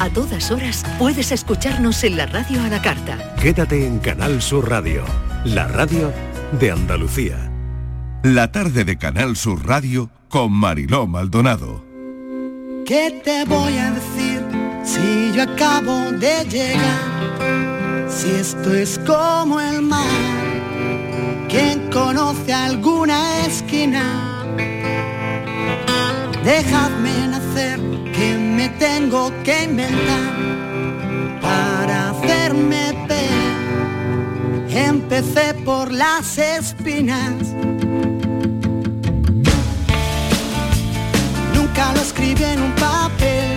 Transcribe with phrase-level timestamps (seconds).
[0.00, 3.34] A todas horas puedes escucharnos en la radio a la carta.
[3.38, 5.04] Quédate en Canal Sur Radio,
[5.44, 6.10] la radio
[6.58, 7.52] de Andalucía.
[8.22, 11.84] La tarde de Canal Sur Radio con Mariló Maldonado.
[12.86, 14.42] ¿Qué te voy a decir
[14.84, 18.08] si yo acabo de llegar?
[18.08, 20.06] Si esto es como el mar,
[21.50, 24.46] ¿quién conoce alguna esquina?
[26.42, 26.64] Me
[28.80, 30.32] tengo que inventar
[31.42, 34.70] para hacerme ver.
[34.70, 37.34] Empecé por las espinas.
[41.54, 43.49] Nunca lo escribí en un papel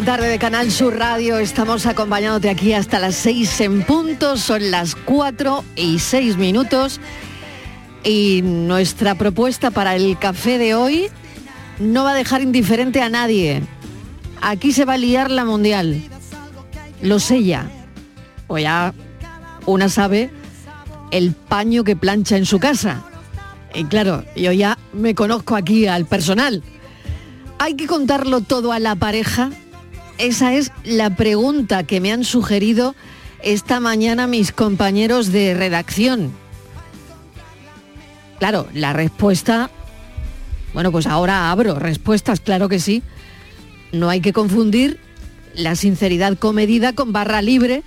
[0.00, 1.36] la tarde de Canal Sur Radio.
[1.36, 4.38] Estamos acompañándote aquí hasta las seis en punto.
[4.38, 7.00] Son las cuatro y seis minutos.
[8.02, 11.08] Y nuestra propuesta para el café de hoy
[11.78, 13.62] no va a dejar indiferente a nadie.
[14.40, 16.00] Aquí se va a liar la mundial.
[17.02, 17.70] Lo sé ya.
[18.46, 18.94] O ya
[19.66, 20.30] una sabe
[21.10, 23.04] el paño que plancha en su casa.
[23.74, 26.62] Y claro, yo ya me conozco aquí al personal.
[27.58, 29.50] ¿Hay que contarlo todo a la pareja?
[30.20, 32.94] Esa es la pregunta que me han sugerido
[33.42, 36.30] esta mañana mis compañeros de redacción.
[38.38, 39.70] Claro, la respuesta,
[40.74, 43.02] bueno, pues ahora abro respuestas, claro que sí.
[43.92, 45.00] No hay que confundir
[45.54, 47.82] la sinceridad comedida con barra libre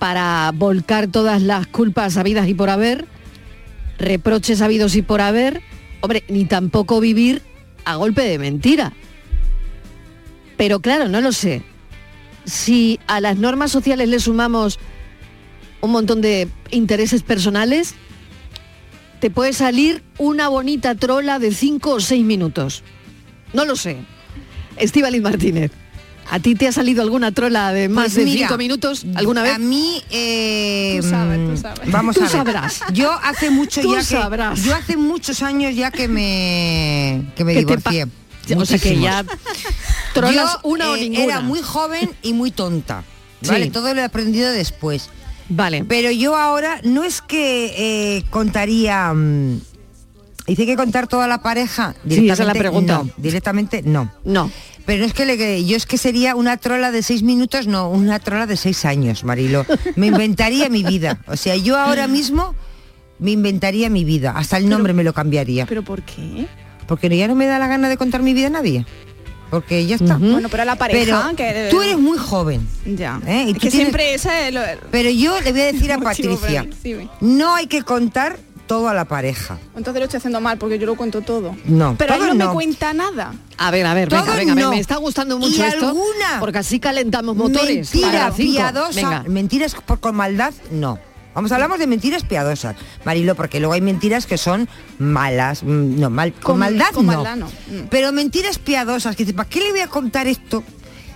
[0.00, 3.06] para volcar todas las culpas habidas y por haber,
[3.98, 5.62] reproches habidos y por haber,
[6.00, 7.40] hombre, ni tampoco vivir
[7.84, 8.92] a golpe de mentira.
[10.62, 11.60] Pero claro, no lo sé.
[12.44, 14.78] Si a las normas sociales le sumamos
[15.80, 17.96] un montón de intereses personales,
[19.18, 22.84] te puede salir una bonita trola de cinco o seis minutos.
[23.52, 23.96] No lo sé.
[24.76, 25.72] Estíbaliz Martínez,
[26.30, 29.42] ¿a ti te ha salido alguna trola de más Pues de mira, cinco minutos alguna
[29.42, 29.54] vez?
[29.54, 31.90] A mí, eh, Tú sabes, tú sabes.
[31.90, 32.32] vamos Tú a ver.
[32.32, 32.82] sabrás.
[32.92, 34.62] Yo hace mucho Tú ya que, sabrás.
[34.62, 38.06] yo hace muchos años ya que me que me Que
[38.46, 38.76] divorcié.
[38.76, 39.24] O sea que ya
[40.14, 41.24] trolas Yo, una o eh, ninguna.
[41.24, 43.04] Era muy joven y muy tonta.
[43.46, 43.70] Vale, Sí.
[43.70, 45.10] todo lo he aprendido después.
[45.48, 45.84] Vale.
[45.84, 47.74] Pero yo ahora no es que
[48.18, 49.12] eh, contaría.
[49.12, 49.60] mm,
[50.46, 51.94] Dice que contar toda la pareja.
[52.08, 52.98] Sí, esa es la Directamente, pregunta.
[53.04, 54.12] No, directamente no.
[54.24, 54.50] No.
[54.84, 57.88] Pero no es que le, yo es que sería una trola de seis minutos, no,
[57.88, 59.64] una trola de seis años, Marilo.
[59.94, 61.20] Me inventaría mi vida.
[61.28, 62.56] O sea, yo ahora mismo
[63.20, 64.32] me inventaría mi vida.
[64.36, 65.64] Hasta el nombre me lo cambiaría.
[65.66, 66.48] ¿Pero por qué?
[66.86, 68.84] Porque ya no me da la gana de contar mi vida a nadie.
[69.50, 70.16] Porque ya está.
[70.16, 72.66] Bueno, pero a la pareja, Pero que- tú eres muy joven.
[72.86, 73.20] Ya.
[73.26, 73.44] ¿eh?
[73.48, 74.62] Y tú que tienes- siempre esa es lo...
[74.90, 76.66] Pero yo le voy a decir a Patricia,
[77.20, 79.58] no hay que contar todo a la pareja.
[79.76, 81.54] Entonces lo estoy haciendo mal porque yo lo cuento todo.
[81.66, 82.52] No, Pero él todo no, me no.
[82.54, 83.34] cuenta nada.
[83.58, 84.70] A ver, a ver, venga, Todo venga, a ver, no.
[84.70, 85.88] me está gustando mucho Y esto.
[85.88, 87.92] alguna Porque así calentamos motores.
[87.94, 89.24] Mentira piadosa, Venga.
[89.28, 90.98] mentiras por, con maldad, no.
[91.34, 96.10] Vamos, hablamos de mentiras piadosas, Marilo, porque luego hay mentiras que son malas, mm, no,
[96.10, 97.12] mal, con, Con- maldad con no.
[97.14, 97.86] maldad no, mm.
[97.90, 100.62] Pero mentiras piadosas, que dice, ¿para qué le voy a contar esto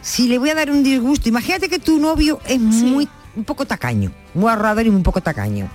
[0.02, 1.28] si le voy a dar un disgusto?
[1.28, 5.68] Imagínate que tu novio es muy, un poco tacaño, muy ahorrador y un poco tacaño.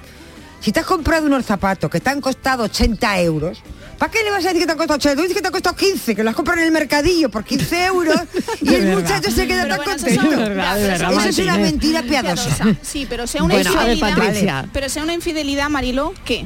[0.62, 3.64] Si te has comprado unos zapatos que te han costado 80 euros,
[3.98, 5.16] ¿para qué le vas a decir que te han costado 80?
[5.16, 7.44] Tú dices que te han costado 15, que los has comprado en el mercadillo por
[7.44, 8.16] 15 euros
[8.62, 12.04] y el muchacho se queda Pero tan bueno, eso son- verdad, verdad, es una mentira
[12.04, 12.76] piadosa.
[12.84, 14.66] Sí, pero sea una Bueno, a ver, infidelidad.
[14.72, 16.46] Pero sea una infidelidad, Marilo, ¿qué?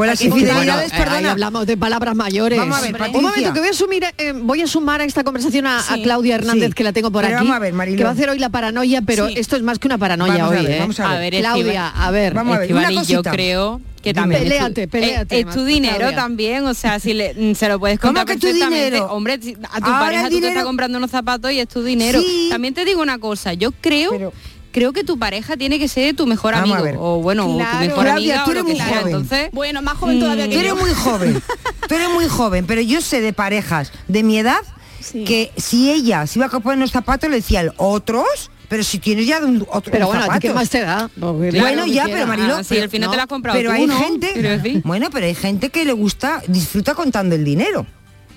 [0.00, 1.30] Pues las Aquí- infidelidades, Bueno, eh, perdona.
[1.32, 2.58] hablamos de palabras mayores.
[2.58, 3.20] Vamos a ver, un Patricia.
[3.20, 5.84] momento, que voy a, sumir, eh, voy a sumar a esta conversación a.
[6.02, 6.72] Claudia Hernández, Sí.
[6.72, 7.98] que la tengo por Pero aquí, vamos a ver, Mariló.
[7.98, 9.34] que va a hacer hoy la paranoia, pero Sí.
[9.36, 10.78] esto es más que una paranoia Vamos a hoy, ver, ¿eh?
[10.80, 11.34] vamos a ver.
[11.40, 12.32] Claudia, a ver.
[12.32, 13.30] Vamos a ver, una yo cosita.
[13.30, 16.16] creo que también es tu- Peléate, peléate, es, es tu dinero Claudia.
[16.16, 19.04] también, o sea, si le, se lo puedes ¿Cómo contar que tu dinero?
[19.12, 19.50] Hombre, a tu
[19.86, 22.22] Ahora pareja tú te estás comprando unos zapatos y es tu dinero.
[22.22, 22.46] Sí.
[22.50, 24.32] También te digo una cosa, yo creo Pero-
[24.72, 27.56] creo que tu pareja tiene que ser tu mejor Vamos amigo o bueno, o tu
[27.58, 27.78] Claro.
[27.80, 28.88] mejor Claudia, amiga tú o lo eres que muy sea.
[29.00, 29.06] joven.
[29.14, 30.76] Entonces, Bueno, más joven todavía Tú que eres yo.
[30.76, 31.42] muy joven,
[31.88, 34.58] tú eres muy joven, pero yo sé de parejas de mi edad
[35.00, 35.24] Sí.
[35.24, 38.98] que si ella se iba a poner unos zapatos le decía el otros, pero si
[38.98, 40.40] tienes ya un, otro Pero bueno, ¿a ti zapatos.
[40.42, 41.08] ¿qué más te da?
[41.18, 42.26] Porque Bueno, claro, ya, pero.
[42.26, 43.98] Marilo, Ah, sí, pero, al final te la has comprado pero tú, hay ¿no?
[43.98, 47.86] gente, bueno, pero hay gente que le gusta, disfruta contando el dinero.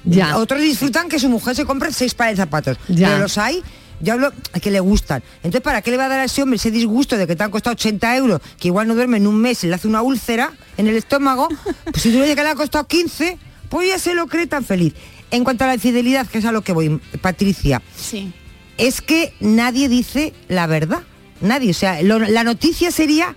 [0.05, 0.37] Ya.
[0.37, 2.77] Otros disfrutan que su mujer se compre seis pares de zapatos.
[2.89, 3.07] Ya.
[3.09, 3.61] Pero los hay,
[4.01, 5.23] yo hablo que le gustan.
[5.37, 7.43] Entonces, ¿para qué le va a dar a ese hombre ese disgusto de que te
[7.43, 10.01] han costado 80 euros, que igual no duerme en un mes y le hace una
[10.01, 11.47] úlcera en el estómago?
[11.85, 13.37] Pues si tú le dices que le ha costado 15,
[13.69, 14.93] pues ya se lo cree tan feliz.
[15.31, 18.31] En cuanto a la infidelidad, que es a lo que voy, Patricia, Sí.
[18.77, 20.99] es que nadie dice la verdad.
[21.41, 21.71] Nadie.
[21.71, 23.35] O sea, lo- la noticia sería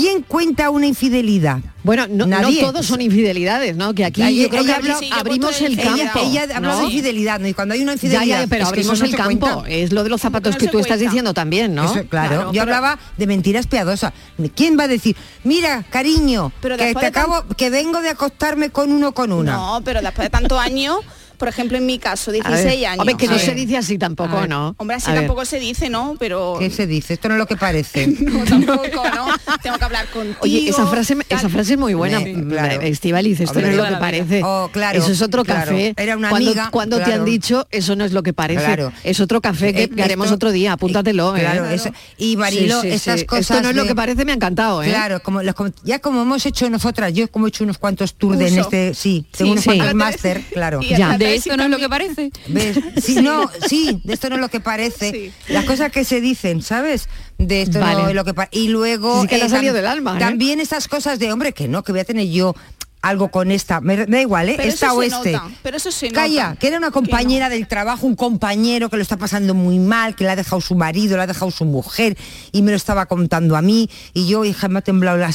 [0.00, 1.58] ¿quién cuenta una infidelidad?
[1.82, 2.26] Bueno, no,
[2.60, 3.94] todos son infidelidades, ¿no?
[3.94, 5.98] Que aquí Ella- yo creo que habla- sí, abrimos el de campo.
[6.20, 6.78] Ella, ella habla ¿no?
[6.80, 7.48] de infidelidad, ¿no?
[7.48, 8.40] Y cuando hay una infidelidad...
[8.42, 9.46] ya, pero es abrimos no el campo.
[9.54, 9.70] cuenta.
[9.70, 11.84] Es lo de los zapatos no que tú estás diciendo también, ¿no?
[11.84, 14.12] Eso, claro, Claro, yo pero- hablaba de mentiras piadosas.
[14.54, 18.70] ¿Quién va a decir, mira, cariño, Pero que te tan- acabo, que vengo de acostarme
[18.70, 19.52] con uno con una?
[19.56, 20.98] No, pero después de tantos años,
[21.38, 22.98] por ejemplo, en mi caso, A ver, 16 años.
[23.00, 24.46] Hombre, que no se dice así tampoco.
[24.46, 24.74] ¿no?
[24.78, 25.22] Hombre, así A ver.
[25.22, 26.16] tampoco se dice, ¿no?
[26.18, 26.56] Pero...
[26.58, 27.14] ¿Qué se dice?
[27.14, 28.06] Esto no es lo que parece.
[28.28, 29.26] No, tampoco, ¿no?
[29.62, 30.38] Tengo que hablar contigo.
[30.40, 32.80] Oye, esa frase, esa frase es muy buena, Sí, claro.
[32.82, 34.42] Estivaliz, esto Hombre, no es lo que parece.
[34.44, 35.70] Oh, claro, eso es otro claro.
[35.70, 35.94] café.
[35.96, 38.64] Era una cuando amiga, cuando te han dicho, eso no es lo que parece.
[38.64, 38.92] Claro.
[39.04, 41.42] Es otro café que, Eh, que haremos esto- otro día, apúntatelo, y- ¿eh?
[41.42, 43.24] claro, eso- y Marilo, Sí, sí.
[43.24, 44.88] cosas Esto no es lo de- que parece, me ha encantado, ¿eh?
[44.88, 48.40] Claro, como los ya como hemos hecho nosotras, yo como he hecho unos cuantos tours
[48.40, 50.80] en este, sí, tengo unos cuantos máster, claro.
[50.88, 51.10] Ya.
[51.12, 52.30] hasta De esto no es lo que parece.
[52.48, 52.78] ¿Ves?
[53.02, 55.10] Sí, no, sí, de esto no es lo que parece.
[55.10, 55.32] Sí.
[55.52, 57.08] Las cosas que se dicen, ¿sabes?
[57.38, 58.58] De esto no es lo que parece.
[58.58, 59.22] Y luego...
[59.22, 60.20] Sí que ha tam- salido del alma, ¿eh?
[60.20, 62.54] También esas cosas de, hombre, que no, que voy a tener yo
[63.00, 63.80] algo con esta.
[63.80, 64.54] Me da igual, ¿eh?
[64.56, 65.32] Pero esta o este.
[65.32, 66.58] nota, pero eso se Calla, nota.
[66.58, 70.24] que era una compañera del trabajo, un compañero que lo está pasando muy mal, que
[70.24, 72.16] le ha dejado su marido, le ha dejado su mujer
[72.50, 75.32] y me lo estaba contando a mí y yo, hija, me ha temblado la,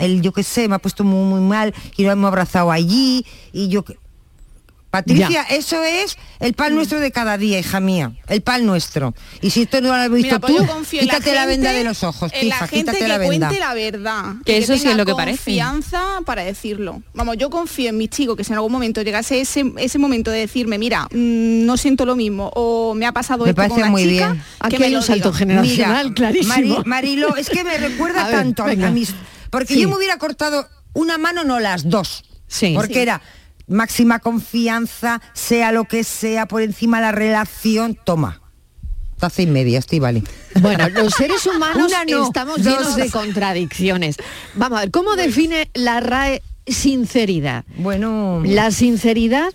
[0.00, 3.24] el, yo qué sé, me ha puesto muy, muy mal y lo hemos abrazado allí
[3.52, 3.84] y yo...
[4.96, 9.14] Patricia, eso es el pan nuestro de cada día, hija mía, el pan nuestro.
[9.40, 11.84] Y si esto no lo has visto Mira, pues tú, quítate la, gente- venda de
[11.84, 13.48] los ojos, en la gente quítate que la venda.
[13.48, 14.24] cuente la verdad.
[14.44, 15.38] Que eso sí es lo que parece.
[15.38, 17.02] confianza para decirlo.
[17.14, 20.30] Vamos, yo confío en mis chicos que si en algún momento llegase ese, ese momento
[20.30, 23.68] de decirme, mira, mm, no siento lo mismo o me ha pasado Me esto con
[23.68, 24.42] parece la muy chica, bien.
[24.60, 25.38] que Aquí me hay un salto diga.
[25.38, 26.54] generacional clarísimo.
[26.54, 28.88] Mari- Marilo, es que me recuerda A ver, tanto a- venga.
[28.88, 29.14] a mis...
[29.50, 29.80] Porque Sí.
[29.80, 32.24] yo me hubiera cortado una mano, no las dos.
[32.48, 32.72] Sí.
[32.74, 33.00] Porque Sí.
[33.00, 33.20] era
[33.66, 38.40] máxima confianza, sea lo que sea, por encima la relación, toma.
[39.18, 40.22] Taza y media, estoy vale.
[40.60, 44.16] Bueno, los seres humanos no, estamos llenos de contradicciones.
[44.54, 47.64] Vamos a ver, ¿cómo define la RAE sinceridad?
[47.78, 49.52] Bueno, La sinceridad,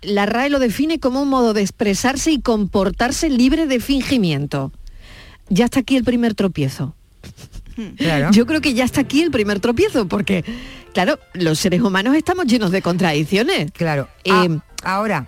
[0.00, 4.72] la RAE lo define como un modo de expresarse y comportarse libre de fingimiento.
[5.48, 6.94] Ya está aquí el primer tropiezo.
[7.96, 8.30] Claro.
[8.32, 10.44] Yo creo que ya está aquí el primer tropiezo, porque,
[10.92, 13.70] claro, los seres humanos estamos llenos de contradicciones.
[13.72, 14.08] Claro.
[14.24, 14.48] Eh, Ah,
[14.82, 15.26] ahora.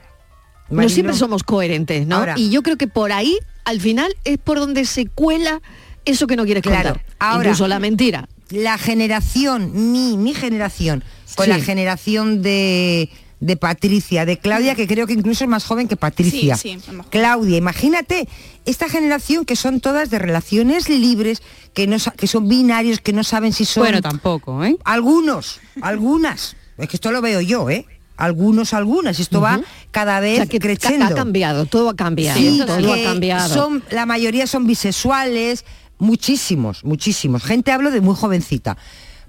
[0.70, 2.16] no siempre somos coherentes, ¿no?
[2.16, 2.34] Ahora.
[2.36, 5.60] Y yo creo que por ahí, al final, es por donde se cuela
[6.04, 6.90] eso que no quieres Claro.
[6.94, 7.04] contar.
[7.18, 7.48] Ahora.
[7.48, 8.28] Incluso la mentira.
[8.50, 11.02] la generación, mi, mi generación,
[11.34, 11.50] con Sí.
[11.50, 13.10] la generación de,
[13.40, 16.56] de Patricia, de Claudia, que creo que incluso es más joven que Patricia.
[16.56, 16.92] Sí, sí.
[17.10, 18.28] Claudia, imagínate,
[18.64, 21.42] esta generación que son todas de relaciones libres,
[21.74, 23.82] que, no, que son binarios, que no saben si son...
[23.82, 24.76] Bueno, tampoco, ¿eh?
[24.84, 26.56] Algunos, algunas.
[26.78, 27.86] Es que esto lo veo yo, ¿eh?
[28.16, 29.20] Algunos, algunas.
[29.20, 29.60] Esto va
[29.90, 31.04] cada O vez sea, que creciendo.
[31.04, 32.38] ha cambiado, todo ha cambiado.
[32.38, 33.52] Sí, todo ha cambiado.
[33.52, 35.66] Son, la mayoría son bisexuales,
[35.98, 37.42] muchísimos, muchísimos.
[37.44, 38.78] Gente hablo de muy jovencita.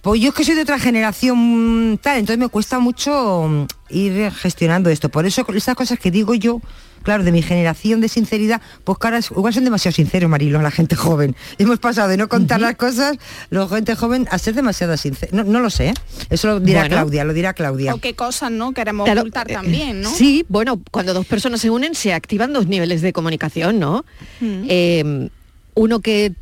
[0.08, 3.66] Pues yo es que soy de otra generación mm, tal, entonces me cuesta mucho mm,
[3.90, 5.10] ir gestionando esto.
[5.10, 6.62] Por eso estas cosas que digo yo,
[7.04, 10.72] claro, de mi generación de sinceridad, pues que ahora igual son demasiado sinceros, Marilo, la
[10.72, 11.36] gente joven.
[11.58, 13.18] Hemos pasado de no contar las cosas,
[13.50, 15.36] la gente joven, a ser demasiado sincero.
[15.36, 15.94] No, no lo sé, ¿eh?
[16.30, 16.96] eso lo dirá Bueno.
[16.96, 17.94] Claudia, lo dirá Claudia.
[17.94, 18.72] O qué cosas, ¿no?
[18.72, 20.10] Queremos Claro, ocultar eh, también, ¿no?
[20.10, 24.06] Sí, bueno, cuando dos personas se unen se activan dos niveles de comunicación, ¿no?
[24.42, 25.30] Eh,
[25.74, 26.34] uno que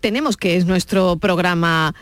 [0.00, 1.94] tenemos, que es nuestro programa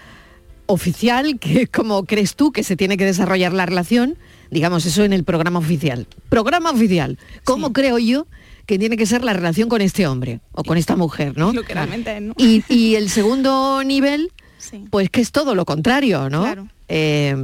[0.73, 4.17] oficial, que como crees tú que se tiene que desarrollar la relación,
[4.51, 6.07] digamos eso en el programa oficial.
[6.29, 7.73] Programa oficial, ¿cómo Sí.
[7.75, 8.27] creo yo
[8.67, 11.53] que tiene que ser la relación con este hombre o con esta mujer, ¿no?
[11.53, 12.35] Lo que realmente es, ¿no?
[12.39, 14.85] Y, y el segundo nivel, Sí.
[14.91, 16.43] pues que es todo lo contrario, ¿no?
[16.43, 16.69] Claro.
[16.89, 17.35] Eh,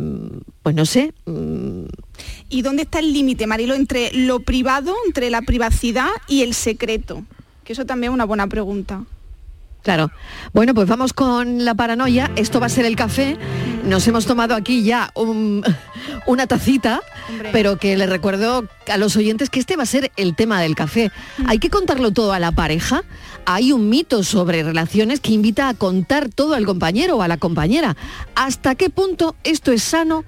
[0.62, 1.84] pues no sé, mm,
[2.48, 7.24] ¿Y dónde está el límite, Marilo, entre lo privado, entre la privacidad y el secreto?
[7.64, 9.04] Que eso también es una buena pregunta.
[9.86, 10.10] Claro.
[10.52, 12.32] Bueno, pues vamos con la paranoia.
[12.34, 13.36] Esto va a ser el café.
[13.84, 15.62] Nos hemos tomado aquí ya un-
[16.26, 17.50] una tacita, Hombre.
[17.52, 20.74] pero que le recuerdo a los oyentes que este va a ser el tema del
[20.74, 21.12] café.
[21.46, 23.04] Hay que contarlo todo a la pareja.
[23.44, 27.36] Hay un mito sobre relaciones que invita a contar todo al compañero o a la
[27.36, 27.96] compañera.
[28.34, 30.24] ¿Hasta qué punto esto es sano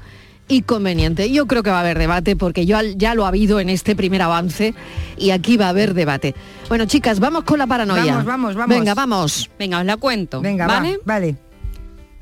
[0.48, 1.30] y conveniente.
[1.30, 3.94] Yo creo que va a haber debate porque yo ya lo ha habido en este
[3.94, 4.74] primer avance
[5.16, 6.34] y aquí va a haber debate.
[6.68, 8.16] Bueno, chicas, vamos con la paranoia.
[8.16, 8.76] Vamos, vamos, vamos.
[8.76, 9.50] Venga, vamos.
[9.58, 10.40] Venga, os la cuento.
[10.40, 10.98] Venga, va, ¿vale?
[11.04, 11.36] vale.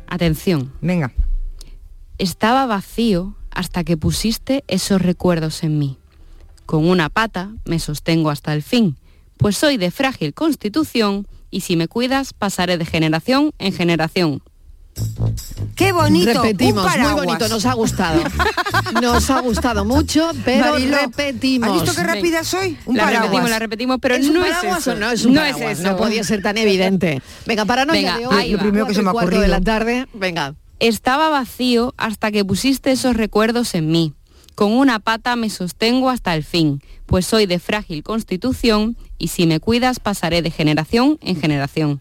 [0.08, 0.72] Atención.
[0.80, 1.12] Venga.
[2.18, 5.98] Estaba vacío hasta que pusiste esos recuerdos en mí.
[6.66, 8.96] Con una pata me sostengo hasta el fin,
[9.38, 14.42] pues soy de frágil constitución y si me cuidas pasaré de generación en generación.
[15.74, 16.42] Qué bonito.
[16.42, 18.22] repetimos, un muy bonito, nos ha gustado.
[19.02, 21.68] Nos ha gustado mucho, pero repetimos.
[21.68, 22.78] ¿Has visto qué rápida soy?
[22.86, 23.22] Un la paraguas.
[23.24, 24.94] repetimos, la repetimos, pero ¿Es un no es eso.
[24.94, 25.72] no es un no paraguas?
[25.72, 25.90] es eso.
[25.90, 27.20] No podía ser tan evidente.
[27.46, 28.50] Venga, paranoia Venga, de hoy.
[28.52, 29.58] Lo primero que se me ha cuatro de ocurrido.
[29.58, 30.06] la tarde.
[30.14, 30.54] Venga.
[30.80, 34.14] Estaba vacío hasta que pusiste esos recuerdos en mí.
[34.54, 39.46] Con una pata me sostengo hasta el fin, pues soy de frágil constitución y si
[39.46, 42.00] me cuidas pasaré de generación en generación.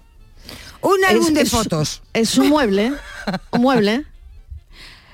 [0.82, 2.02] Un álbum Es- de es- fotos.
[2.14, 2.94] Es un mueble.
[3.52, 4.06] Un mueble.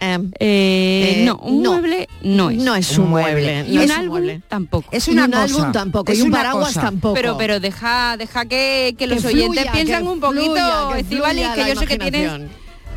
[0.04, 1.74] Em, Eh, Eh, no, un no.
[1.74, 2.58] mueble no es.
[2.58, 3.66] no es Un mueble.
[3.68, 4.42] y no un álbum mueble.
[4.48, 4.90] tampoco.
[4.92, 5.44] Es Y un cosa.
[5.44, 6.12] álbum tampoco.
[6.12, 6.82] Es y un paraguas cosa.
[6.82, 7.14] tampoco.
[7.14, 11.80] Pero, pero deja, deja que, que los oyentes piensan un poquito, Estíbaliz, fluya que yo
[11.80, 12.32] sé que tienes,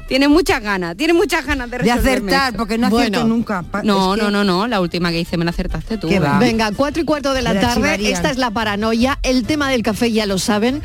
[0.09, 2.57] tienes muchas ganas, tienes muchas ganas de De acertar, esto.
[2.59, 3.35] porque no acierto Bueno.
[3.35, 3.63] nunca.
[3.83, 6.09] No, es que- no, no, no, la última que hice me la acertaste tú.
[6.09, 8.11] Venga, cuatro y cuarto de la tarde.
[8.11, 9.19] Esta es la paranoia.
[9.23, 10.83] El tema del café ya lo saben.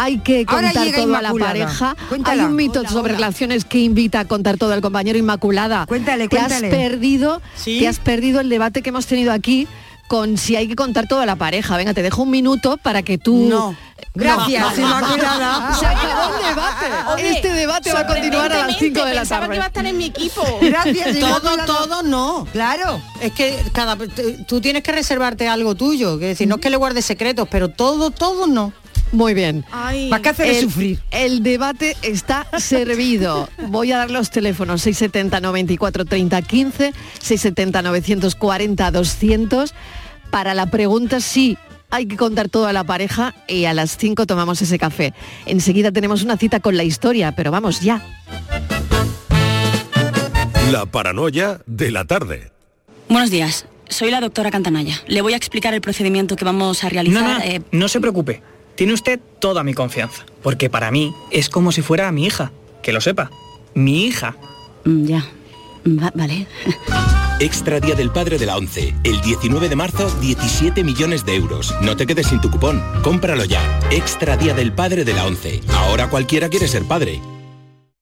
[0.00, 1.96] Hay que contar todo a la pareja.
[2.08, 2.42] Cuéntala.
[2.44, 3.18] Hay un mito Hola, sobre hola.
[3.18, 5.86] relaciones que invita a contar todo al compañero Inmaculada.
[5.86, 6.66] Cuéntale, te cuéntale.
[6.68, 7.80] has perdido, Sí.
[7.80, 9.66] te has perdido el debate que hemos tenido aquí
[10.06, 11.76] con si hay que contar todo a la pareja.
[11.76, 13.46] Venga, te dejo un minuto para que tú.
[13.48, 13.74] No.
[14.14, 15.74] Gracias, Inmaculada.
[15.74, 17.30] Se acabó el debate.
[17.30, 19.52] este debate va a continuar a las 5 de la Pensaba tarde.
[19.52, 20.42] que iba a estar en mi equipo.
[20.60, 22.46] Gracias, Todo, todo no.
[22.52, 23.00] Claro.
[23.20, 23.96] Es que cada
[24.46, 27.68] tú tienes que reservarte algo tuyo, que decir, no es que le guardes secretos, pero
[27.68, 28.72] todo, todo no.
[29.12, 29.64] Muy bien.
[29.72, 30.10] Ay.
[30.10, 31.00] ¿Para qué hacer el, sufrir?
[31.10, 33.48] el debate está servido.
[33.68, 39.74] Voy a dar los teléfonos 670 94 30 15, 670 940 200
[40.30, 41.56] para la pregunta si
[41.90, 45.14] hay que contar todo a la pareja y a las 5 tomamos ese café.
[45.46, 48.02] Enseguida tenemos una cita con la historia, pero vamos ya.
[50.70, 52.52] La paranoia de la tarde.
[53.08, 55.00] Buenos días, soy la doctora Cantanaya.
[55.06, 57.22] Le voy a explicar el procedimiento que vamos a realizar.
[57.22, 58.42] No, no, eh, no se preocupe.
[58.74, 60.24] Tiene usted toda mi confianza.
[60.42, 62.52] Porque para mí es como si fuera mi hija.
[62.82, 63.30] Que lo sepa.
[63.74, 64.36] Mi hija.
[64.84, 65.24] mm, ya.
[65.86, 66.46] Va- vale.
[67.40, 68.96] Extra Día del Padre de la ONCE.
[69.04, 71.72] El 19 de marzo, 17 millones de euros.
[71.82, 72.82] No te quedes sin tu cupón.
[73.02, 73.62] Cómpralo ya.
[73.92, 75.60] Extra Día del Padre de la ONCE.
[75.68, 77.20] Ahora cualquiera quiere ser padre.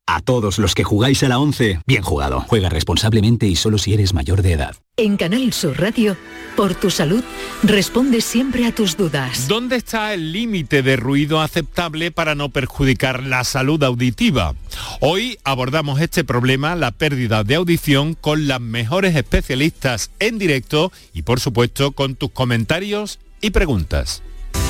[0.08, 2.44] A todos los que jugáis a la 11, bien jugado.
[2.46, 4.76] Juega responsablemente y solo si eres mayor de edad.
[4.96, 6.16] En Canal Sur Radio,
[6.54, 7.25] por tu salud,
[7.64, 9.48] responde siempre a tus dudas.
[9.48, 14.54] ¿Dónde está el límite de ruido aceptable para no perjudicar la salud auditiva?
[15.00, 21.22] Hoy abordamos este problema, la pérdida de audición, con las mejores especialistas en directo y
[21.22, 24.22] por supuesto con tus comentarios y preguntas.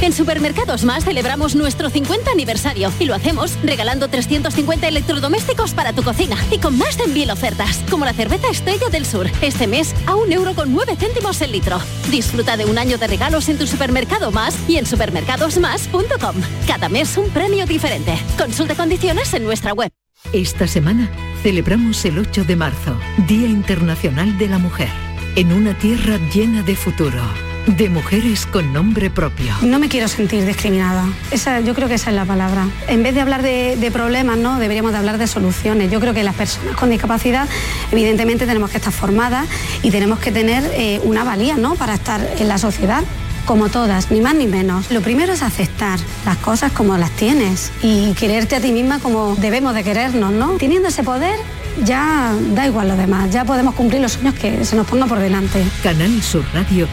[0.00, 6.02] En Supermercados Más celebramos nuestro 50 aniversario y lo hacemos regalando 350 electrodomésticos para tu
[6.02, 9.94] cocina y con más de mil ofertas, como la cerveza Estrella del Sur, este mes
[10.06, 11.78] a un euro con 9 céntimos el litro.
[12.10, 16.36] Disfruta de un año de regalos en tu supermercado más y en supermercadosmás.com.
[16.66, 18.16] Cada mes un premio diferente.
[18.38, 19.90] Consulta condiciones en nuestra web.
[20.32, 21.10] Esta semana
[21.42, 24.90] celebramos el 8 de marzo, Día Internacional de la Mujer,
[25.36, 27.47] en una tierra llena de futuro.
[27.66, 29.54] De mujeres con nombre propio.
[29.62, 31.04] No me quiero sentir discriminada.
[31.30, 32.66] Esa, yo creo que esa es la palabra.
[32.86, 34.58] En vez de hablar de, de problemas, ¿no?
[34.58, 35.90] deberíamos de hablar de soluciones.
[35.90, 37.48] Yo creo que las personas con discapacidad,
[37.92, 39.46] evidentemente, tenemos que estar formadas
[39.82, 41.74] y tenemos que tener eh, una valía ¿no?
[41.74, 43.04] para estar en la sociedad.
[43.44, 44.90] Como todas, ni más ni menos.
[44.90, 49.36] Lo primero es aceptar las cosas como las tienes y quererte a ti misma como
[49.36, 50.58] debemos de querernos, ¿no?
[50.58, 51.38] Teniendo ese poder,
[51.82, 55.18] ya da igual lo demás, ya podemos cumplir los sueños que se nos pongan por
[55.18, 55.64] delante.
[55.82, 56.86] Canal Sur Radio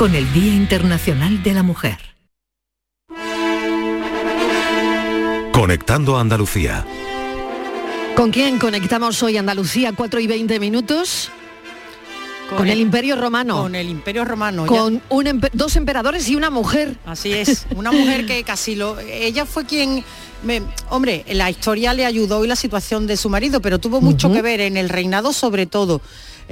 [0.00, 1.98] con el Día Internacional de la Mujer.
[5.52, 6.86] Conectando a Andalucía.
[8.16, 11.30] ¿Con quién conectamos hoy Andalucía 4 y 20 minutos?
[12.56, 13.60] Con, el, Imperio Romano.
[13.60, 14.64] Con el Imperio Romano.
[14.64, 15.02] Con ya.
[15.10, 16.96] un empe- dos emperadores y una mujer.
[17.04, 18.98] Así es, una mujer que casi lo...
[19.00, 20.02] Ella fue quien...
[20.42, 24.32] me- hombre, la historia le ayudó y la situación de su marido, pero tuvo mucho
[24.32, 26.00] que ver en el reinado sobre todo.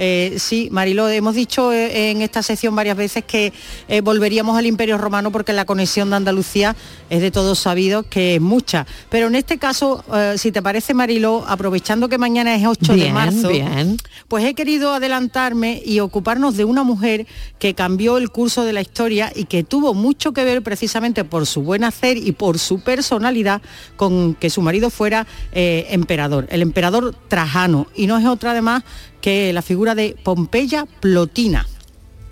[0.01, 3.51] Eh, sí, Mariló, hemos dicho eh, en esta sección varias veces que
[3.89, 6.73] eh, volveríamos al Imperio Romano porque la conexión de Andalucía
[7.09, 8.87] es de todos sabido que es mucha.
[9.09, 13.11] Pero en este caso, eh, si te parece, Mariló, aprovechando que mañana es 8 de
[13.11, 13.97] marzo, bien.
[14.29, 17.27] pues he querido adelantarme y ocuparnos de una mujer
[17.59, 21.45] que cambió el curso de la historia y que tuvo mucho que ver precisamente por
[21.45, 23.61] su buen hacer y por su personalidad
[23.97, 27.87] con que su marido fuera emperador, el emperador Trajano.
[27.95, 28.83] Y no es otra además
[29.21, 31.67] que la figura de Pompeya Plotina.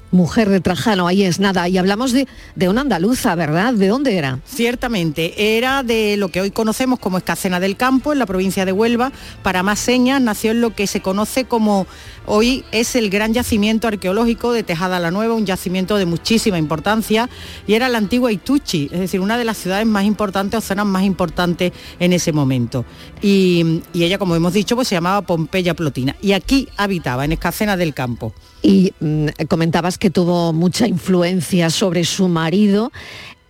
[0.09, 1.67] Mujer de Trajano, ahí es nada.
[1.67, 3.73] Y hablamos de, de una andaluza, ¿verdad?
[3.73, 4.39] ¿De dónde era?
[4.45, 8.71] Ciertamente, era de lo que hoy conocemos como Escacena del Campo, en la provincia de
[8.71, 9.11] Huelva.
[9.43, 11.87] Para más señas, nació en lo que se conoce como
[12.27, 17.29] hoy es el gran yacimiento arqueológico de Tejada la Nueva, un yacimiento de muchísima importancia,
[17.65, 20.85] y era la antigua Ituchi, es decir, una de las ciudades más importantes o zonas
[20.85, 22.85] más importantes en ese momento.
[23.21, 26.15] Y, y ella, como hemos dicho, pues se llamaba Pompeya Plotina.
[26.21, 28.33] Y aquí habitaba, en Escacena del Campo.
[28.61, 32.91] Y mm, comentabas que tuvo mucha influencia sobre su marido.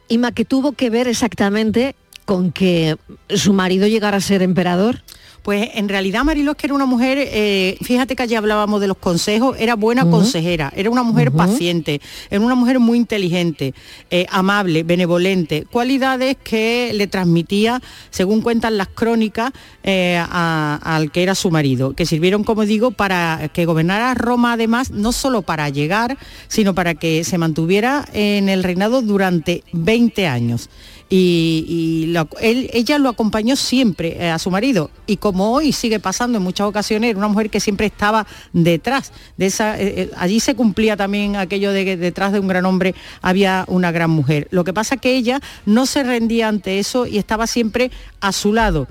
[0.07, 2.97] Ima, que tuvo que ver exactamente con que
[3.29, 5.01] su marido llegara a ser emperador.
[5.47, 8.87] Pues en realidad Mariló es que era una mujer, eh, fíjate que allí hablábamos de
[8.87, 13.73] los consejos, era buena consejera, era una mujer paciente, era una mujer muy inteligente,
[14.09, 21.33] eh, amable, benevolente, cualidades que le transmitía, según cuentan las crónicas, eh, al que era
[21.33, 26.17] su marido, que sirvieron, como digo, para que gobernara Roma además, no solo para llegar,
[26.49, 30.69] sino para que se mantuviera en el reinado durante 20 años
[31.09, 34.89] y, él- ella lo acompañó siempre eh, a su marido.
[35.05, 39.11] Y como hoy sigue pasando en muchas ocasiones era una mujer que siempre estaba detrás
[39.37, 42.65] de esa eh, eh, allí se cumplía también aquello de que detrás de un gran
[42.65, 44.47] hombre había una gran mujer.
[44.51, 48.53] Lo que pasa que ella no se rendía ante eso y estaba siempre a su
[48.53, 48.87] lado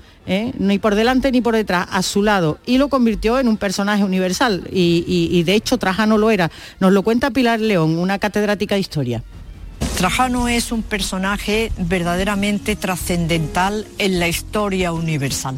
[0.59, 2.57] ni por delante ni por detrás a su lado.
[2.65, 4.67] Y lo convirtió en un personaje universal.
[4.73, 6.51] Y, y- y de hecho Trajano lo era.
[6.81, 9.23] Nos lo cuenta Pilar León una catedrática de historia
[9.97, 15.57] Trajano es un personaje verdaderamente trascendental en la historia universal.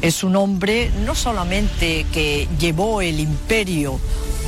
[0.00, 4.00] Es un hombre no solamente que llevó el imperio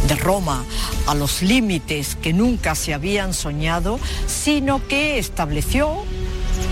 [0.06, 0.64] de Roma
[1.06, 6.04] a los límites que nunca se habían soñado, sino que estableció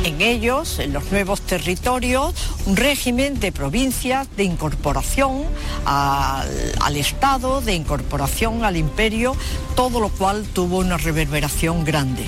[0.04, 2.34] en ellos, en los nuevos territorios,
[2.66, 5.44] un régimen de provincias de incorporación
[5.84, 9.36] al, Estado, de incorporación al imperio,
[9.74, 12.24] todo lo cual tuvo una reverberación grande.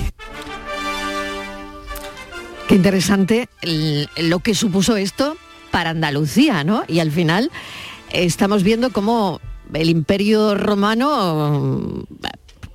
[2.67, 3.49] Qué interesante
[4.17, 5.35] lo que supuso esto
[5.71, 6.83] para Andalucía, ¿no?
[6.87, 7.51] Y al final
[8.11, 9.39] eh, estamos viendo cómo
[9.73, 12.27] el imperio romano eh,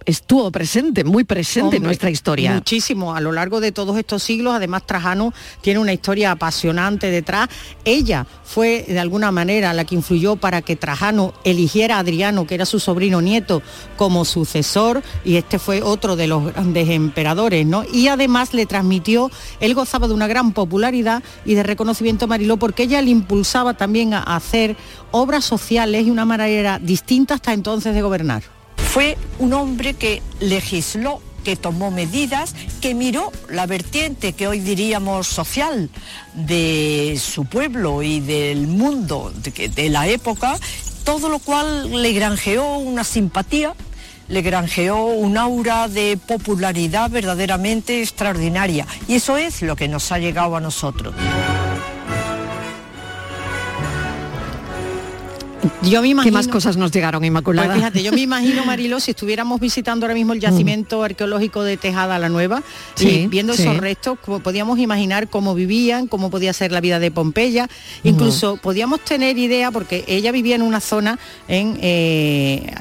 [0.06, 2.52] estuvo presente, muy presente en nuestra historia.
[2.52, 7.48] Muchísimo, a lo largo de todos estos siglos, además Trajano tiene una historia apasionante detrás.
[7.84, 12.54] Ella fue de alguna manera la que influyó para que Trajano eligiera a Adriano, que
[12.54, 13.62] era su sobrino nieto,
[13.96, 17.84] como sucesor, y este fue otro de los grandes emperadores, ¿no?
[17.92, 22.56] Y además le transmitió, él gozaba de una gran popularidad y de reconocimiento a Mariló,
[22.56, 24.76] porque ella le impulsaba también a hacer
[25.10, 28.53] obras sociales y una manera distinta hasta entonces de gobernar.
[28.76, 35.28] Fue un hombre que legisló que tomó medidas, que miró la vertiente que hoy diríamos
[35.28, 35.90] social
[36.32, 40.58] de su pueblo y del mundo de, la época,
[41.04, 43.74] todo lo cual le granjeó una simpatía,
[44.26, 48.86] le granjeó un aura de popularidad verdaderamente extraordinaria.
[49.06, 51.14] Y eso es lo que nos ha llegado a nosotros.
[55.90, 56.34] Yo me ¿Qué imagino...
[56.38, 57.68] más cosas nos llegaron, Inmaculada?
[57.68, 61.76] Pues fíjate, yo me imagino, Marilo, si estuviéramos visitando ahora mismo el yacimiento arqueológico de
[61.76, 62.62] Tejada la Nueva,
[62.94, 63.62] Sí, y viendo sí.
[63.62, 67.68] esos restos, como podíamos imaginar cómo vivían, cómo podía ser la vida de Pompeya,
[68.02, 71.18] incluso podíamos tener idea, porque ella vivía en una zona
[71.48, 71.78] en...
[71.80, 72.72] eh,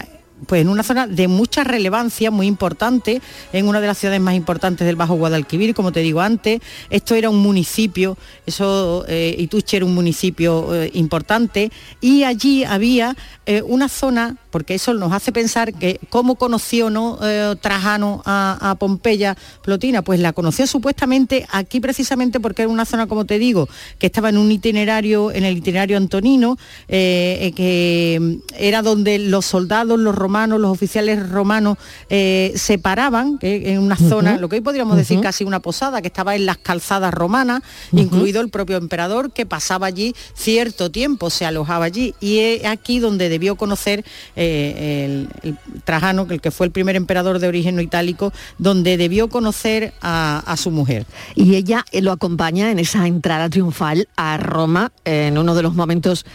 [0.47, 4.35] pues en una zona de mucha relevancia, muy importante, en una de las ciudades más
[4.35, 6.61] importantes del Bajo Guadalquivir, como te digo antes.
[6.89, 13.15] Esto era un municipio, eso, eh, Ituche era un municipio eh, importante, y allí había
[13.45, 17.17] eh, una zona, porque eso nos hace pensar que cómo conoció ¿no?
[17.23, 22.85] Eh, Trajano a, a Pompeya Plotina, pues la conoció supuestamente aquí precisamente porque era una
[22.85, 27.51] zona, como te digo, que estaba en un itinerario, en el itinerario antonino, eh, eh,
[27.53, 31.79] que era donde los soldados, los romanos, los oficiales romanos
[32.11, 36.07] eh, se paraban, en una zona, lo que hoy podríamos decir casi una posada, que
[36.09, 41.45] estaba en las calzadas romanas, incluido el propio emperador, que pasaba allí cierto tiempo, se
[41.45, 42.13] alojaba allí.
[42.19, 46.71] Y es aquí donde debió conocer eh, el, el Trajano, que el que fue el
[46.71, 51.05] primer emperador de origen itálico, donde debió conocer a, su mujer.
[51.35, 55.73] Y ella eh, lo acompaña en esa entrada triunfal a Roma en uno de los
[55.73, 56.25] momentos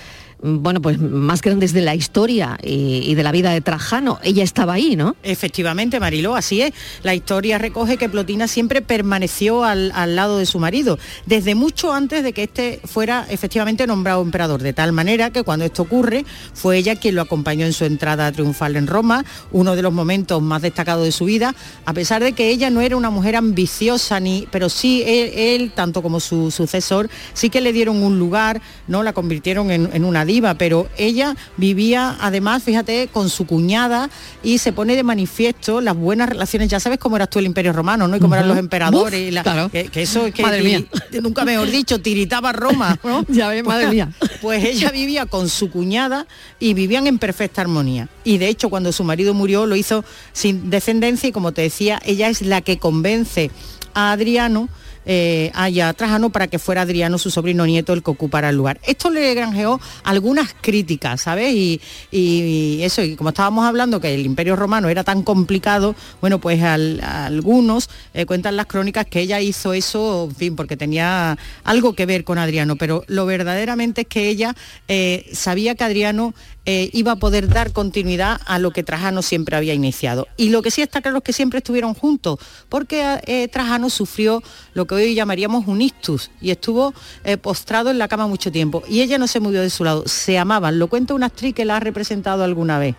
[0.40, 4.18] bueno, pues más grandes de la historia y, de la vida de Trajano.
[4.22, 5.16] Ella estaba ahí, ¿no?
[5.22, 6.72] Efectivamente, Mariló, así es.
[7.02, 11.92] La historia recoge que Plotina siempre permaneció al, al lado de su marido, desde mucho
[11.92, 16.24] antes de que éste fuera efectivamente nombrado emperador, de tal manera que cuando esto ocurre,
[16.54, 20.40] fue ella quien lo acompañó en su entrada triunfal en Roma, uno de los momentos
[20.40, 24.20] más destacados de su vida, a pesar de que ella no era una mujer ambiciosa,
[24.20, 29.02] ni, pero sí él, tanto como su sucesor, sí que le dieron un lugar, ¿no?
[29.02, 34.08] La convirtieron en una diva, pero ella vivía además, fíjate, con su cuñada
[34.44, 37.72] y se pone de manifiesto las buenas relaciones, ya sabes cómo eras tú el Imperio
[37.72, 38.16] Romano, ¿no?
[38.16, 39.68] Y cómo eran los emperadores, Uf, y la- claro.
[39.70, 40.84] que, que eso es que Madre mía.
[41.20, 43.24] nunca mejor dicho, tiritaba Roma, ¿no?
[43.28, 44.10] Ya ves, madre mía.
[44.40, 46.26] Pues ella vivía con su cuñada
[46.60, 48.08] y vivían en perfecta armonía.
[48.22, 52.00] Y de hecho, cuando su marido murió, lo hizo sin descendencia y como te decía,
[52.04, 53.50] ella es la que convence
[53.94, 54.68] a Adriano
[55.08, 58.78] eh, a Trajano para que fuera Adriano, su sobrino nieto, el que ocupara el lugar.
[58.86, 61.52] Esto le granjeó algunas críticas, ¿sabes?
[61.54, 61.80] Y,
[62.12, 66.62] y- eso, y como estábamos hablando que el imperio romano era tan complicado, bueno, pues
[66.62, 71.94] al- algunos eh, cuentan las crónicas que ella hizo eso, en fin, porque tenía algo
[71.94, 74.54] que ver con Adriano, pero lo verdaderamente es que ella
[74.88, 76.34] eh, sabía que Adriano
[76.70, 80.28] eh, iba a poder dar continuidad a lo que Trajano siempre había iniciado.
[80.36, 84.42] Y lo que sí está claro es que siempre estuvieron juntos, porque eh, Trajano sufrió
[84.74, 86.92] lo que hoy llamaríamos un ictus y estuvo
[87.24, 88.82] eh, postrado en la cama mucho tiempo.
[88.86, 90.78] Y ella no se movió de su lado, se amaban.
[90.78, 92.96] Lo cuenta una actriz que la ha representado alguna vez.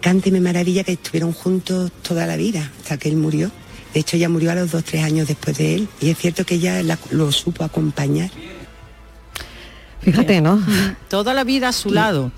[0.00, 3.50] Cante me maravilla que estuvieron juntos toda la vida, hasta que él murió.
[3.92, 5.88] De hecho, ella murió a los dos, tres años después de él.
[6.00, 8.30] Y es cierto que ella la- lo supo acompañar.
[10.00, 10.60] Fíjate, ¿no?
[11.08, 12.32] Toda la vida a su lado.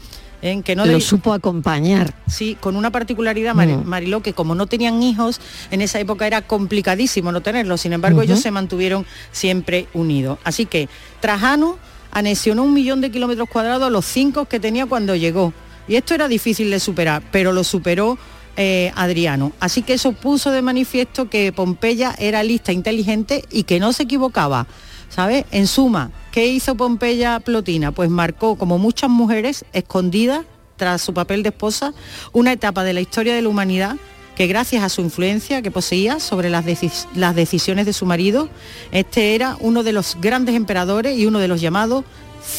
[0.45, 2.13] En que no Lo de- supo acompañar.
[2.27, 3.85] Sí, con una particularidad, Mari- Mm.
[3.87, 7.81] Mariló, que como no tenían hijos, en esa época era complicadísimo no tenerlos.
[7.81, 10.39] Sin embargo, ellos se mantuvieron siempre unidos.
[10.45, 10.89] Así que
[11.21, 11.79] Trajano
[12.13, 15.55] anexionó un millón de kilómetros cuadrados a los cinco que tenía cuando llegó.
[15.89, 18.19] Y esto era difícil de superar, pero lo superó
[18.57, 19.51] eh, Adriano.
[19.61, 24.03] Así que eso puso de manifiesto que Pompeya era lista, inteligente y que no se
[24.05, 24.67] equivocaba.
[25.09, 25.45] ¿Sabes?
[25.53, 27.93] En suma, ¿qué hizo Pompeya Plotina?
[27.93, 30.41] Pues marcó, como muchas mujeres, escondidas
[30.77, 31.95] tras su papel de esposa,
[32.33, 33.95] una etapa de la historia de la humanidad
[34.35, 38.49] que gracias a su influencia que poseía sobre las, decis- las decisiones de su marido,
[38.91, 42.05] este era uno de los grandes emperadores y uno de los llamados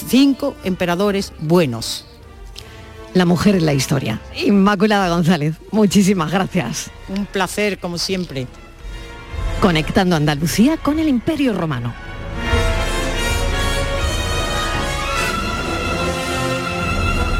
[0.07, 2.05] cinco emperadores buenos.
[3.13, 4.21] La mujer en la historia.
[4.45, 6.91] Inmaculada González, muchísimas gracias.
[7.09, 8.47] Un placer, como siempre.
[9.59, 11.93] Conectando Andalucía con el Imperio Romano.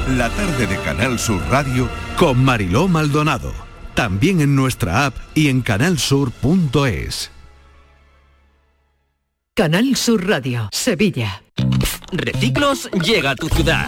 [0.09, 3.51] La tarde de Canal Sur Radio Con Mariló Maldonado.
[3.95, 7.31] También en nuestra app y en canalsur.es.
[9.55, 11.41] Canal Sur Radio, Sevilla.
[12.11, 13.87] Reciclos llega a tu ciudad.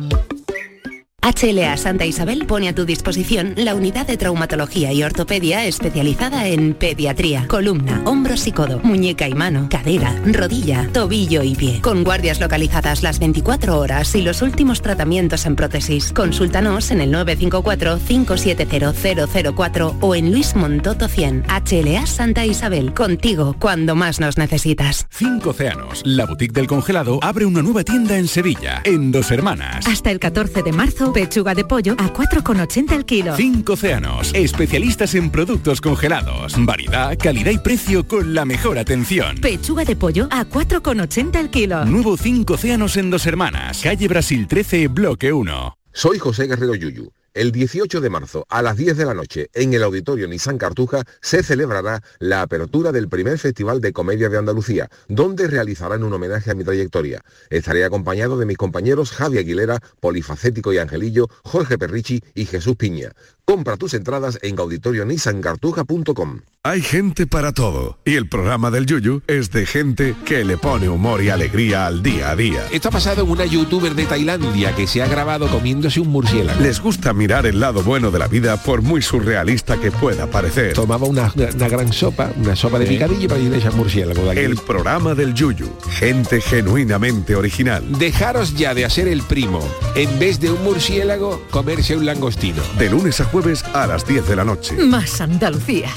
[1.21, 6.73] HLA Santa Isabel pone a tu disposición la unidad de traumatología y ortopedia especializada en
[6.73, 11.79] pediatría, columna, hombros y codo, muñeca y mano, cadera, rodilla, tobillo y pie.
[11.81, 16.11] Con guardias localizadas las 24 horas y los últimos tratamientos en prótesis.
[16.11, 21.43] Consúltanos en el 954-570004 o en Luis Montoto 100.
[21.47, 25.05] HLA Santa Isabel, contigo cuando más nos necesitas.
[25.11, 29.85] Cinco Océanos, la boutique del congelado, abre una nueva tienda en Sevilla, en Dos Hermanas.
[29.85, 33.35] Hasta el 14 de marzo, pechuga de pollo a 4,80 el kilo.
[33.35, 36.55] Cinco Océanos, especialistas en productos congelados.
[36.57, 39.37] Variedad, calidad y precio con la mejor atención.
[39.37, 41.85] Pechuga de pollo a 4,80 el kilo.
[41.85, 45.77] Nuevo Cinco Océanos en Dos Hermanas, calle Brasil 13, bloque 1.
[45.93, 47.11] Soy José Guerrero Yuyu.
[47.33, 51.05] El 18 de marzo a las 10 de la noche en el Auditorio Nissan Cartuja
[51.21, 56.51] se celebrará la apertura del primer Festival de Comedia de Andalucía, donde realizarán un homenaje
[56.51, 57.23] a mi trayectoria.
[57.49, 63.13] Estaré acompañado de mis compañeros Javi Aguilera, Polifacético y Angelillo, Jorge Perrichi y Jesús Piña.
[63.45, 66.41] Compra tus entradas en auditorionissancartuja.com.
[66.63, 70.89] Hay gente para todo y el programa del Yuyu es de gente que le pone
[70.89, 72.67] humor y alegría al día a día.
[72.71, 76.61] Esto ha pasado en una youtuber de Tailandia que se ha grabado comiéndose un murciélago.
[76.61, 80.73] Les gusta mirar el lado bueno de la vida por muy surrealista que pueda parecer.
[80.73, 84.39] Tomaba una, una gran sopa, una sopa de picadillo para ir a murciélago de aquí.
[84.39, 87.83] El programa del Yuyu, gente genuinamente original.
[87.99, 89.59] Dejaros ya de hacer el primo.
[89.93, 92.63] En vez de un murciélago, comerse un langostino.
[92.79, 94.73] De lunes a jueves a las 10 de la noche.
[94.83, 95.89] Más Andalucía.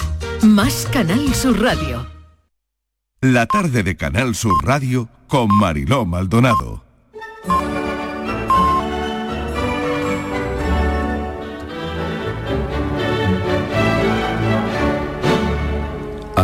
[0.43, 2.07] Más Canal Sur Radio.
[3.23, 6.84] La tarde de Canal Sur Radio con Mariló Maldonado.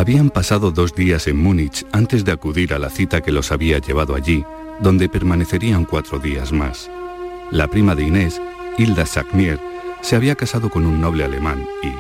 [0.00, 3.80] Habían pasado dos días en Múnich antes de acudir a la cita que los había
[3.80, 4.46] llevado allí,
[4.80, 6.90] donde permanecerían cuatro días más.
[7.50, 8.40] La prima de Inés,
[8.78, 9.60] Hilda Sagnier,
[10.00, 11.92] se había casado con un noble alemán y,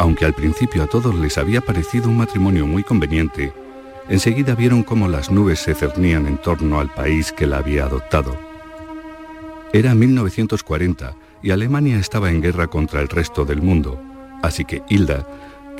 [0.00, 3.54] aunque al principio a todos les había parecido un matrimonio muy conveniente,
[4.10, 8.36] enseguida vieron cómo las nubes se cernían en torno al país que la había adoptado.
[9.72, 13.98] Era 1940 y Alemania estaba en guerra contra el resto del mundo,
[14.42, 15.26] así que Hilda,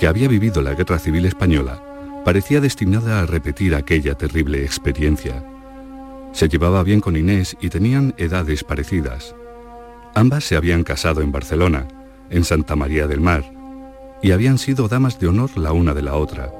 [0.01, 1.83] que había vivido la Guerra Civil Española,
[2.25, 5.45] parecía destinada a repetir aquella terrible experiencia.
[6.33, 9.37] Se llevaba bien con Inés y tenían edades parecidas.
[10.15, 11.87] Ambas se habían casado en Barcelona,
[12.31, 13.45] en Santa María del Mar,
[14.23, 16.51] y habían sido damas de honor la una de la otra.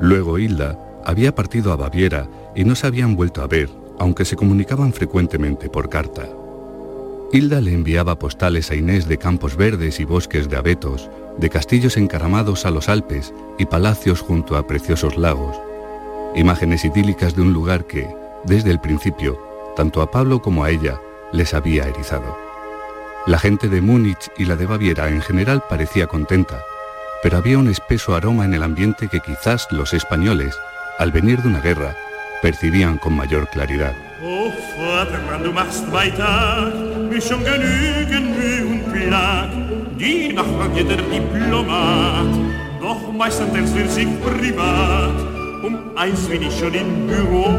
[0.00, 4.36] Luego Hilda había partido a Baviera y no se habían vuelto a ver, aunque se
[4.36, 6.26] comunicaban frecuentemente por carta.
[7.30, 11.96] Hilda le enviaba postales a Inés de campos verdes y bosques de abetos, de castillos
[11.96, 15.56] encaramados a los Alpes y palacios junto a preciosos lagos,
[16.34, 18.08] imágenes idílicas de un lugar que,
[18.44, 19.38] desde el principio,
[19.76, 21.00] tanto a Pablo como a ella,
[21.32, 22.36] les había erizado.
[23.26, 26.60] La gente de Múnich y la de Baviera en general parecía contenta,
[27.22, 30.54] pero había un espeso aroma en el ambiente que quizás los españoles,
[30.98, 31.96] al venir de una guerra,
[32.42, 33.94] percibían con mayor claridad.
[39.98, 42.26] Die nach jeder Diplomat,
[42.80, 45.14] doch meistenteils für sich privat,
[45.62, 47.58] um eins bin ich schon im Büro,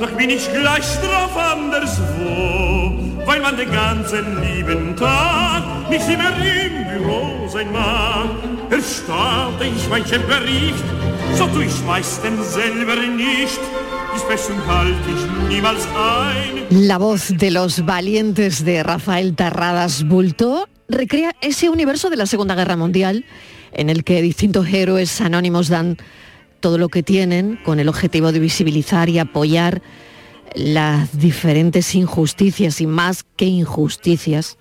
[0.00, 2.92] doch bin ich gleich drauf anderswo,
[3.26, 6.32] weil man den ganzen lieben Tag nicht immer
[6.64, 8.30] im Büro sein mag.
[8.70, 10.84] Erstaunte ich manchen Bericht,
[11.34, 13.60] so tu ich meistens selber nicht,
[15.96, 16.86] ein.
[16.86, 22.54] La voz de los valientes de Rafael Tarradas Bulto recrea ese universo de la Segunda
[22.54, 23.24] Guerra Mundial
[23.72, 25.96] en el que distintos héroes anónimos dan
[26.60, 29.82] todo lo que tienen con el objetivo de visibilizar y apoyar
[30.54, 34.58] las diferentes injusticias y más que injusticias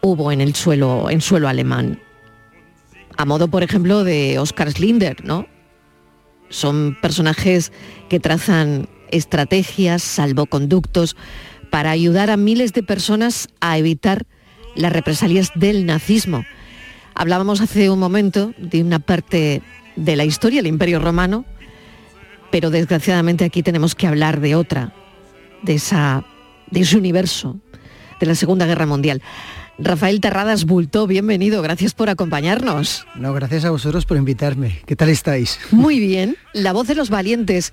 [0.00, 2.00] hubo en el suelo en suelo alemán.
[3.16, 5.46] A modo, por ejemplo, de Oskar Schlinder, ¿no?
[6.50, 7.72] Son personajes
[8.08, 11.16] que trazan estrategias, salvoconductos
[11.70, 14.26] para ayudar a miles de personas a evitar
[14.78, 16.44] las represalias del nazismo.
[17.14, 19.60] Hablábamos hace un momento de una parte
[19.96, 21.44] de la historia, el Imperio Romano,
[22.52, 24.92] pero desgraciadamente aquí tenemos que hablar de otra,
[25.62, 26.24] de, esa,
[26.70, 27.58] de ese universo,
[28.20, 29.20] de la Segunda Guerra Mundial.
[29.80, 33.04] Rafael Terradas Bulto, bienvenido, gracias por acompañarnos.
[33.16, 34.80] No, gracias a vosotros por invitarme.
[34.86, 35.58] ¿Qué tal estáis?
[35.72, 37.72] Muy bien, La voz de los valientes,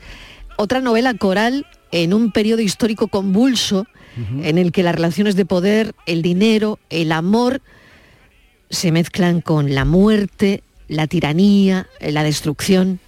[0.58, 3.86] otra novela coral en un periodo histórico convulso
[4.18, 7.62] en el que las relaciones de poder, el dinero, el amor
[8.70, 13.00] se mezclan con la muerte, la tiranía, la destrucción.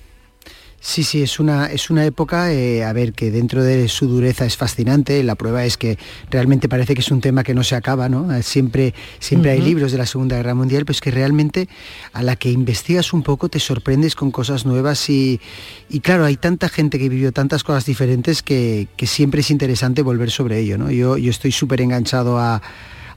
[0.87, 4.45] Sí, sí, es una, es una época, eh, a ver, que dentro de su dureza
[4.45, 5.21] es fascinante.
[5.21, 5.97] La prueba es que
[6.31, 8.33] realmente parece que es un tema que no se acaba, ¿no?
[8.33, 11.67] Eh, Siempre, siempre hay libros de la Segunda Guerra Mundial, pues que realmente
[12.13, 15.41] a la que investigas un poco te sorprendes con cosas nuevas y,
[15.89, 20.01] y claro, hay tanta gente que vivió tantas cosas diferentes que, que siempre es interesante
[20.03, 20.89] volver sobre ello, ¿no?
[20.89, 22.61] Yo, yo estoy súper enganchado a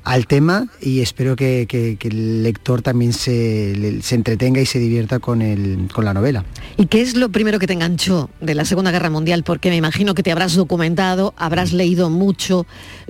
[0.02, 4.78] al tema y espero que, que- que el lector también se, se entretenga y se
[4.78, 6.44] divierta con, el, con la novela.
[6.78, 9.44] ¿Y qué es lo primero que te enganchó de la Segunda Guerra Mundial?
[9.44, 12.66] Porque me imagino que te habrás documentado, habrás leído mucho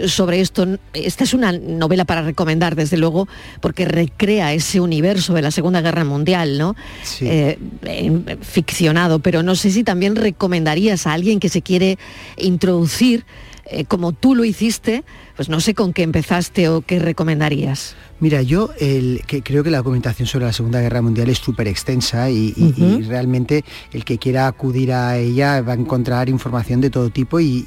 [0.06, 0.66] sobre esto.
[0.92, 3.28] Esta es una novela para recomendar, desde luego,
[3.60, 6.74] porque recrea ese universo de la Segunda Guerra Mundial, ¿no?
[7.20, 11.98] Eh, en- ficcionado, pero no sé si también recomendarías a alguien que se quiere
[12.36, 13.24] introducir
[13.66, 15.04] eh, como tú lo hiciste,
[15.36, 17.94] pues no sé con qué empezaste o qué recomendarías.
[18.20, 21.68] Mira, yo el, que creo que la documentación sobre la Segunda Guerra Mundial es súper
[21.68, 23.08] extensa y, y- y Ujú.
[23.08, 27.64] realmente el que quiera acudir a ella va a encontrar información de todo tipo y,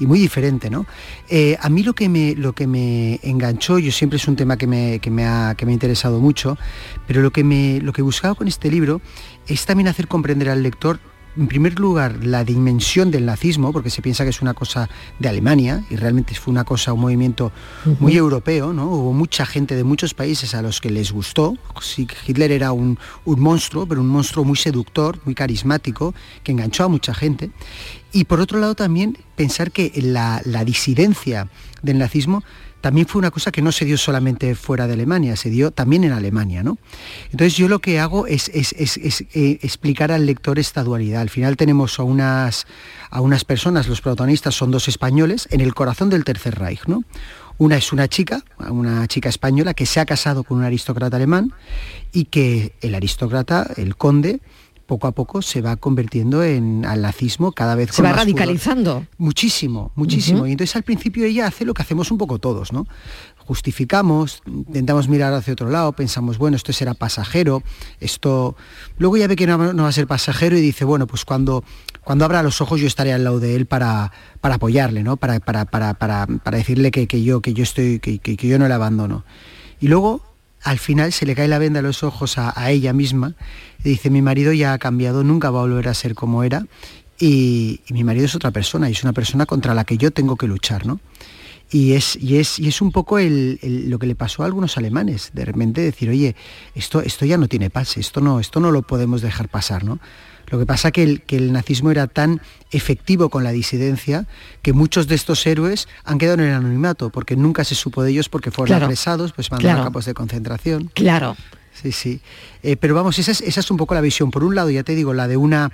[0.00, 0.84] muy diferente, ¿no?
[1.28, 4.56] Eh, a mí lo que, me, lo que me enganchó, yo siempre es un tema
[4.58, 6.58] que me, que me ha, que me ha interesado mucho,
[7.06, 9.00] pero lo que, me, lo que he buscado con este libro
[9.46, 11.00] es también hacer comprender al lector
[11.38, 15.28] en primer lugar, la dimensión del nazismo, porque se piensa que es una cosa de
[15.28, 17.52] Alemania, y realmente fue una cosa, un movimiento
[18.00, 18.86] muy europeo, ¿no?
[18.86, 21.56] Hubo mucha gente de muchos países a los que les gustó.
[21.80, 26.84] Sí, Hitler era un, un monstruo, pero un monstruo muy seductor, muy carismático, que enganchó
[26.84, 27.50] a mucha gente.
[28.12, 31.48] Y por otro lado también pensar que la, la disidencia
[31.82, 32.42] del nazismo
[32.80, 36.04] también fue una cosa que no se dio solamente fuera de Alemania, se dio también
[36.04, 36.78] en Alemania, ¿no?
[37.24, 41.20] Entonces yo lo que hago es, eh, explicar al lector esta dualidad.
[41.20, 42.66] Al final tenemos a unas,
[43.10, 47.04] a unas personas, los protagonistas son dos españoles, en el corazón del Tercer Reich, ¿no?
[47.58, 51.52] Una es una chica, una chica española que se ha casado con un aristócrata alemán
[52.12, 54.40] y que el aristócrata, el conde,
[54.88, 58.24] poco a poco se va convirtiendo en al nazismo cada vez Se va más furor.
[58.24, 59.06] radicalizando.
[59.18, 60.46] Muchísimo, muchísimo.
[60.48, 62.86] Y entonces al principio ella hace lo que hacemos un poco todos, ¿no?
[63.48, 67.62] Justificamos, intentamos mirar hacia otro lado, pensamos, bueno, esto será pasajero,
[67.98, 68.56] esto...
[68.98, 71.64] Luego ya ve que no, no va a ser pasajero y dice, bueno, pues cuando,
[72.04, 75.16] cuando abra los ojos yo estaré al lado de él para, para apoyarle, ¿no?
[75.16, 78.48] Para, para, para, para, para decirle que, que yo, que yo estoy, que, que- que
[78.48, 79.24] yo no le abandono.
[79.80, 80.22] Y luego
[80.62, 83.34] al final se le cae la venda a los ojos a, ella misma
[83.84, 86.66] y dice, mi marido ya ha cambiado, nunca va a volver a ser como era
[87.18, 90.36] y, mi marido es otra persona y es una persona contra la que yo tengo
[90.36, 91.00] que luchar, ¿no?
[91.70, 94.46] Y es, y es, y es un poco el- el- lo que le pasó a
[94.46, 96.34] algunos alemanes, de repente decir, oye,
[96.74, 99.98] esto, esto ya no tiene pase, esto no, esto no lo podemos dejar pasar, ¿no?
[100.50, 104.26] Lo que pasa que el, que el nazismo era tan efectivo con la disidencia
[104.62, 108.10] que muchos de estos héroes han quedado en el anonimato, porque nunca se supo de
[108.12, 108.86] ellos porque fueron Claro.
[108.86, 109.80] apresados, pues mandaron Claro.
[109.80, 110.90] a campos de concentración.
[110.94, 111.36] Claro.
[111.80, 112.20] Sí, sí.
[112.62, 114.30] Eh, pero vamos, esa es, esa es un poco la visión.
[114.30, 115.70] Por un lado, ya te digo, la de una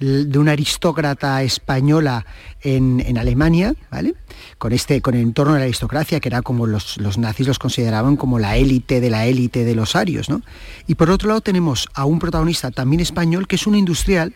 [0.00, 2.26] de una aristócrata española
[2.62, 4.14] en, en Alemania, ¿vale?
[4.58, 7.58] Con este, con el entorno de la aristocracia, que era como los, los nazis los
[7.58, 10.42] consideraban como la élite de la élite de los arios, ¿no?
[10.86, 14.34] Y por otro lado tenemos a un protagonista también español, que es un industrial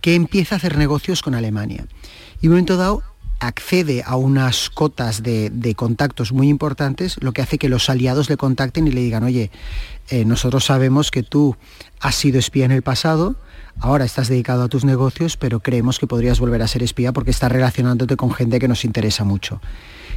[0.00, 1.86] que empieza a hacer negocios con Alemania.
[2.40, 3.02] Y en un momento dado
[3.40, 8.30] accede a unas cotas de, de contactos muy importantes, lo que hace que los aliados
[8.30, 9.50] le contacten y le digan, oye,
[10.10, 11.56] eh, nosotros sabemos que tú
[12.00, 13.34] has sido espía en el pasado,
[13.80, 17.30] ahora estás dedicado a tus negocios, pero creemos que podrías volver a ser espía porque
[17.30, 19.60] estás relacionándote con gente que nos interesa mucho.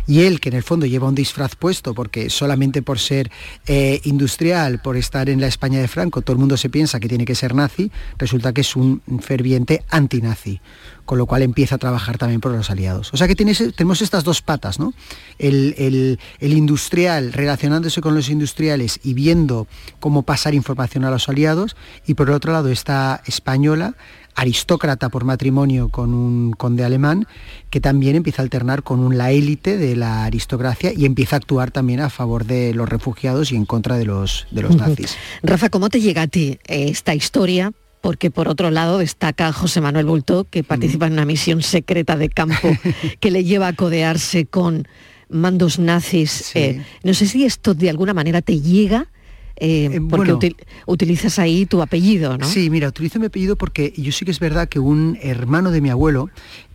[0.08, 3.32] Y él, que en el fondo lleva un disfraz puesto, porque solamente por ser
[3.66, 7.08] eh, industrial, por estar en la España de Franco, todo el mundo se piensa que
[7.08, 10.62] tiene que ser nazi, resulta que es un ferviente antinazi,
[11.06, 13.14] con lo cual empieza a trabajar también por los aliados.
[13.14, 14.94] O sea que tienes- tenemos estas dos patas, ¿no?
[15.38, 19.68] El, el- el industrial relacionándose con los industriales y viendo
[20.00, 21.76] cómo pasar información a los aliados,
[22.08, 23.96] y por el otro lado esta española,
[24.38, 27.26] aristócrata por matrimonio con un conde alemán,
[27.70, 31.38] que también empieza a alternar con un, la élite de la aristocracia y empieza a
[31.38, 34.80] actuar también a favor de los refugiados y en contra de los, de los Ujú.
[34.90, 35.16] nazis.
[35.42, 37.72] Rafa, ¿cómo te llega a ti esta historia?
[38.06, 42.30] Porque por otro lado destaca José Manuel Bultó, que participa en una misión secreta de
[42.30, 42.70] campo
[43.20, 44.88] que le lleva a codearse con
[45.28, 46.52] mandos nazis.
[46.56, 49.08] Eh, no sé si esto de alguna manera te llega,
[49.56, 50.40] eh, porque bueno.
[50.40, 52.46] util- utilizas ahí tu apellido, ¿no?
[52.46, 55.82] Sí, mira, utilizo mi apellido porque yo sí que es verdad que un hermano de
[55.82, 56.30] mi abuelo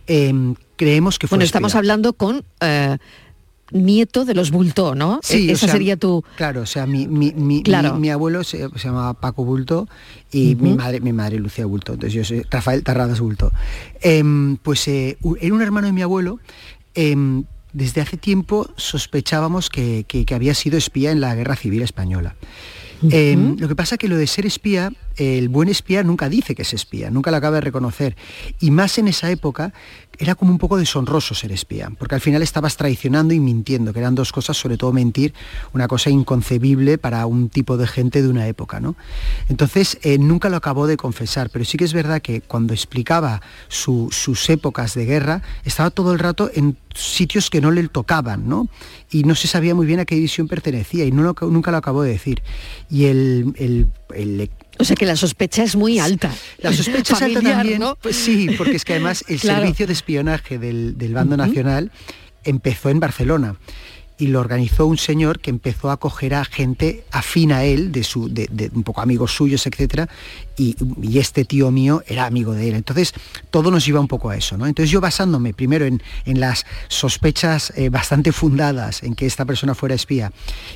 [0.07, 1.79] em, creemos que fue Bueno, estamos espía.
[1.79, 2.97] hablando con eh,
[3.71, 5.19] nieto de los Bultó, ¿no?
[5.23, 6.23] Sí, E- o Esa sea, sería tu...
[6.35, 7.95] Claro, o sea, mi, mi, mi, Claro.
[7.95, 9.87] mi- abuelo se, se llamaba Paco Bulto
[10.31, 11.93] y mi madre mi madre Lucía Bulto.
[11.93, 13.51] Entonces yo soy Rafael Tarradas Bulto.
[14.01, 16.39] Em, pues eh, era un hermano de mi abuelo.
[16.95, 21.81] em, desde hace tiempo sospechábamos que, que- que había sido espía en la Guerra Civil
[21.83, 22.35] Española.
[23.09, 26.61] Em, lo que pasa que lo de ser espía, el buen espía nunca dice que
[26.63, 28.15] es espía, nunca lo acaba de reconocer.
[28.59, 29.73] Y más en esa época
[30.17, 33.99] era como un poco deshonroso ser espía, porque al final estabas traicionando y mintiendo, que
[33.99, 35.33] eran dos cosas, sobre todo mentir,
[35.73, 38.79] una cosa inconcebible para un tipo de gente de una época.
[38.79, 38.95] ¿no?
[39.49, 43.41] Entonces eh, nunca lo acabó de confesar, pero sí que es verdad que cuando explicaba
[43.67, 48.47] su- sus épocas de guerra, estaba todo el rato en sitios que no le tocaban,
[48.47, 48.67] ¿no?
[49.09, 52.11] Y no se sabía muy bien a qué división pertenecía y nunca lo acabó de
[52.11, 52.41] decir.
[52.89, 54.49] Y el- el-
[54.79, 56.31] O sea que la sospecha es muy alta.
[56.59, 57.97] la sospecha es alta también, ¿no?
[58.01, 59.59] pues sí, porque es que además el Claro.
[59.61, 61.91] servicio de espionaje del, del bando nacional
[62.43, 63.55] empezó en Barcelona.
[64.17, 68.03] y lo organizó un señor que empezó a acoger a gente afín a él, de,
[68.03, 70.09] su, de, de un poco amigos suyos, etcétera,
[70.61, 72.75] y, este tío mío era amigo de él.
[72.75, 73.13] Entonces,
[73.49, 74.67] todo nos iba un poco a eso, ¿no?
[74.67, 79.75] Entonces yo basándome primero en, en las sospechas eh, bastante fundadas en que esta persona
[79.75, 80.31] fuera espía,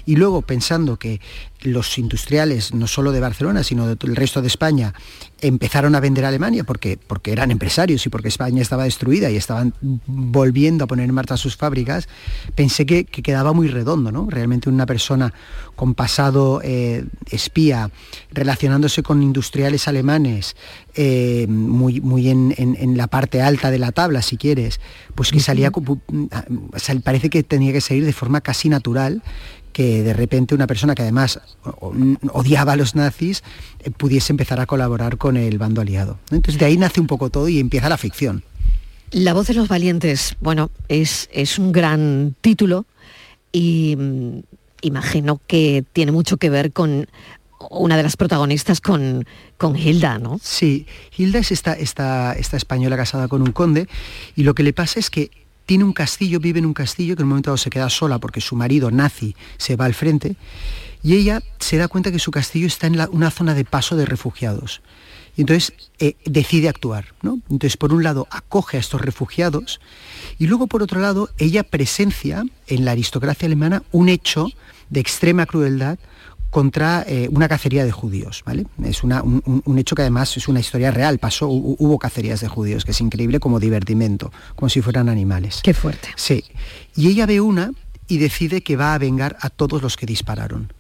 [0.06, 1.22] y luego pensando que
[1.62, 4.94] los industriales, no solo de Barcelona, sino del resto de España,
[5.42, 9.36] empezaron a vender a Alemania porque, porque eran empresarios y porque España estaba destruida y
[9.36, 12.08] estaban volviendo a poner en marcha sus fábricas,
[12.56, 14.28] pensé que, que quedaba muy redondo, ¿no?
[14.30, 15.34] Realmente una persona
[15.76, 17.90] con pasado eh, espía,
[18.32, 20.56] relacionándose con industriales alemanes,
[20.96, 24.80] eh, muy, muy en, en, en, la parte alta de la tabla, si quieres,
[25.16, 25.72] pues que salía,
[27.04, 29.22] parece que tenía que salir de forma casi natural
[29.76, 31.42] que de repente una persona que además
[32.32, 33.44] odiaba a los nazis
[33.84, 36.18] eh, pudiese empezar a colaborar con el bando aliado.
[36.32, 38.44] Entonces de ahí nace un poco todo y empieza la ficción.
[39.12, 42.86] La voz de los valientes, bueno, es, es un gran título
[43.52, 44.40] y mm,
[44.82, 47.08] imagino que tiene mucho que ver con
[47.70, 49.26] una de las protagonistas con,
[49.58, 50.40] con Hilda, ¿no?
[50.42, 50.86] Sí,
[51.18, 53.88] Hilda es esta, esta, esta española casada con un conde
[54.36, 55.32] y lo que le pasa es que
[55.66, 58.20] tiene un castillo, vive en un castillo que en un momento dado se queda sola
[58.20, 60.36] porque su marido nazi se va al frente
[61.02, 63.96] y ella se da cuenta que su castillo está en la, una zona de paso
[63.96, 64.82] de refugiados.
[65.38, 67.14] Y entonces eh, decide actuar.
[67.22, 67.40] ¿no?
[67.50, 69.82] Entonces, por un lado, acoge a estos refugiados
[70.40, 74.48] y luego, por otro lado, ella presencia en la aristocracia alemana un hecho
[74.90, 76.00] de extrema crueldad
[76.56, 78.66] contra eh, una cacería de judíos, ¿vale?
[78.82, 82.48] Es una, un, un, hecho que además es una historia real, pasó, hubo cacerías de
[82.48, 85.60] judíos, que es increíble como divertimento, como si fueran animales.
[85.62, 86.08] Qué fuerte.
[86.16, 86.46] Sí.
[86.96, 87.74] Y ella ve una
[88.08, 90.72] y decide que va a vengar a todos los que dispararon.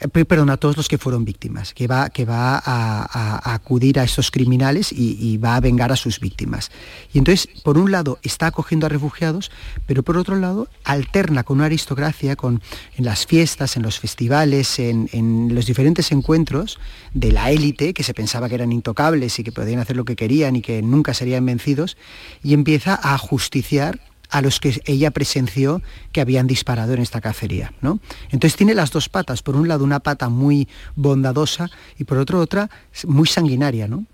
[0.00, 4.04] Eh, perdón, a todos los que fueron víctimas, que va, que va a, acudir a
[4.04, 6.70] estos criminales y, y, va a vengar a sus víctimas.
[7.14, 9.50] Y entonces, por un lado, está acogiendo a refugiados,
[9.86, 12.60] pero por otro lado, alterna con una aristocracia, con,
[12.96, 16.78] en las fiestas, en los festivales, en, en los diferentes encuentros
[17.14, 20.16] de la élite, que se pensaba que eran intocables y que podían hacer lo que
[20.16, 21.96] querían y que nunca serían vencidos,
[22.42, 23.98] y empieza a justiciar
[24.30, 27.72] a los que ella presenció que habían disparado en esta cacería.
[27.80, 28.00] ¿no?
[28.30, 32.40] Entonces tiene las dos patas, por un lado una pata muy bondadosa y por otro
[32.40, 32.70] otra
[33.06, 33.88] muy sanguinaria.
[33.88, 34.04] ¿no?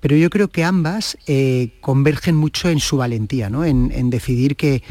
[0.00, 3.64] Pero yo creo que ambas eh, convergen mucho en su valentía, ¿no?
[3.64, 4.82] en, decidir que,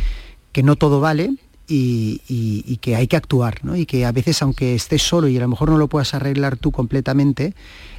[0.51, 1.32] que, no todo vale
[1.68, 5.41] y, y, que hay que actuar, y que a veces aunque estés solo y a
[5.41, 7.55] lo mejor no lo puedas arreglar tú completamente,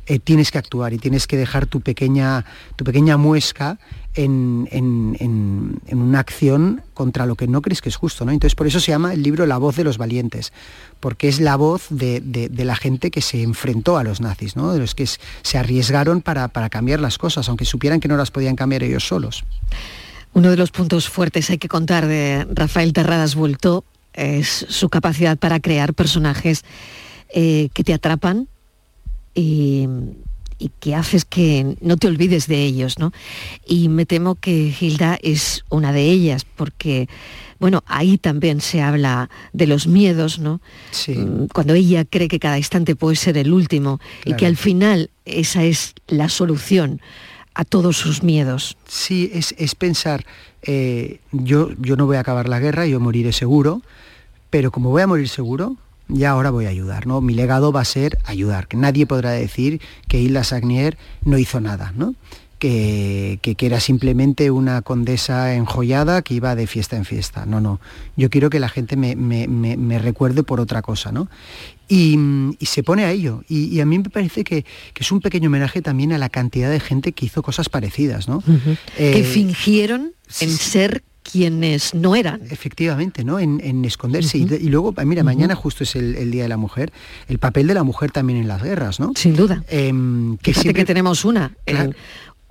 [0.07, 2.45] eh, tienes que actuar y tienes que dejar tu pequeña,
[2.77, 3.79] tu pequeña muesca
[4.15, 8.25] en, en, en, una acción contra lo que no crees que es justo.
[8.25, 8.33] ¿no?
[8.33, 10.53] Entonces por eso se llama el libro La voz de los valientes,
[11.01, 14.57] porque es la voz de, de, de la gente que se enfrentó a los nazis,
[14.57, 14.73] ¿no?
[14.73, 18.31] de los que se arriesgaron para, para cambiar las cosas, aunque supieran que no las
[18.31, 19.45] podían cambiar ellos solos.
[20.33, 25.37] Uno de los puntos fuertes hay que contar de Rafael Terradas Bulto es su capacidad
[25.37, 26.65] para crear personajes
[27.31, 28.49] eh, que te atrapan
[29.37, 29.89] y,
[30.59, 33.13] y, que haces que no te olvides de ellos, ¿no?
[33.67, 37.09] Y me temo que Hilda es una de ellas, porque,
[37.61, 40.61] bueno, ahí también se habla de los miedos, ¿no?
[40.91, 41.17] Sí.
[41.53, 44.23] Cuando ella cree que cada instante puede ser el último claro.
[44.25, 47.01] y que al final esa es la solución
[47.57, 48.77] a todos sus miedos.
[48.87, 50.27] Sí, es, es pensar,
[50.63, 53.83] eh, yo, yo no voy a acabar la guerra, yo moriré seguro,
[54.51, 55.77] pero como voy a morir seguro,
[56.09, 57.21] ya ahora voy a ayudar, ¿no?
[57.21, 61.61] Mi legado va a ser ayudar, que nadie podrá decir que Hilda Sagnier no hizo
[61.61, 62.15] nada, ¿no?
[62.59, 67.45] Que, que, que, era simplemente una condesa enjollada que iba de fiesta en fiesta.
[67.45, 67.81] No, no.
[68.17, 71.29] Yo quiero que la gente me, me, me, me recuerde por otra cosa, ¿no?
[71.87, 72.19] Y,
[72.59, 73.45] y, se pone a ello.
[73.47, 76.31] Y, y a mí me parece que, que, es un pequeño homenaje también a la
[76.31, 78.39] cantidad de gente que hizo cosas parecidas, ¿no?
[78.39, 78.79] Uh -huh.
[78.97, 82.41] eh, que fingieron en ser quienes no eran.
[82.51, 83.39] Efectivamente, ¿no?
[83.39, 84.39] En, en esconderse.
[84.39, 84.61] Uh -huh.
[84.61, 85.25] y, luego, mira, uh -huh.
[85.25, 86.93] mañana justo es el, el, Día de la Mujer,
[87.29, 89.13] el papel de la mujer también en las guerras, ¿no?
[89.15, 89.65] Sin duda.
[89.69, 89.93] Eh,
[90.43, 90.83] que Fíjate siempre...
[90.83, 91.53] que tenemos una.
[91.65, 91.91] Claro.
[91.91, 91.97] En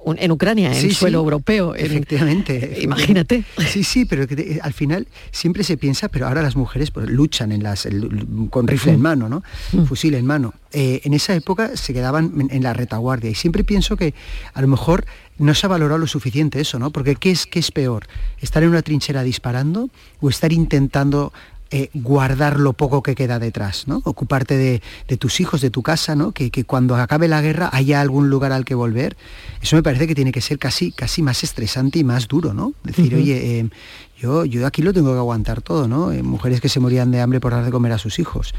[0.06, 1.76] en Ucrania, en sí, suelo sí, europeo.
[1.76, 2.78] Efectivamente.
[2.82, 3.44] Imagínate.
[3.68, 7.52] Sí, sí, pero que al final siempre se piensa, pero ahora las mujeres pues, luchan
[7.52, 9.44] en las, el, con rifle en mano, ¿no?
[9.72, 9.86] Mm.
[9.86, 10.54] Fusil en mano.
[10.72, 14.14] Eh, en esa época se quedaban en, en, la retaguardia y siempre pienso que
[14.54, 15.06] a lo mejor
[15.38, 16.92] no se ha valorado lo suficiente eso, ¿no?
[16.92, 18.08] Porque ¿qué es, qué es peor?
[18.40, 19.90] ¿Estar en una trinchera disparando
[20.22, 21.34] o estar intentando
[21.72, 24.02] eh, guardar lo poco que queda detrás, ¿no?
[24.04, 26.32] Ocuparte de, de tus hijos, de tu casa, ¿no?
[26.32, 29.18] Que, que, cuando acabe la guerra haya algún lugar al que volver.
[29.62, 32.74] Eso me parece que tiene que ser casi, casi más estresante y más duro, ¿no?
[32.84, 33.22] Decir, uh -huh.
[33.22, 33.70] oye, eh,
[34.18, 36.12] yo, yo aquí lo tengo que aguantar todo, ¿no?
[36.12, 38.54] Eh, mujeres que se morían de hambre por dar de comer a sus hijos.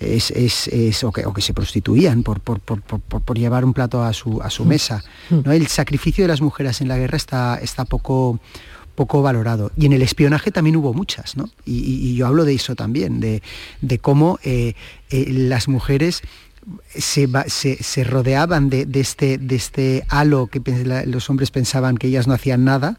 [0.00, 3.72] Es, es, es o, que, o, que, se prostituían por, por, por, por, llevar un
[3.72, 5.02] plato a su, a su mesa.
[5.30, 5.52] ¿no?
[5.52, 8.38] El sacrificio de las mujeres en la guerra está, está poco
[8.98, 9.70] poco valorado.
[9.76, 11.48] Y en el espionaje también hubo muchas, ¿no?
[11.64, 14.74] Y, yo hablo de eso también, de, cómo eh,
[15.10, 16.22] eh, las mujeres
[16.96, 20.60] se, se, rodeaban de, este, de este halo que
[21.06, 22.98] los hombres pensaban que ellas no hacían nada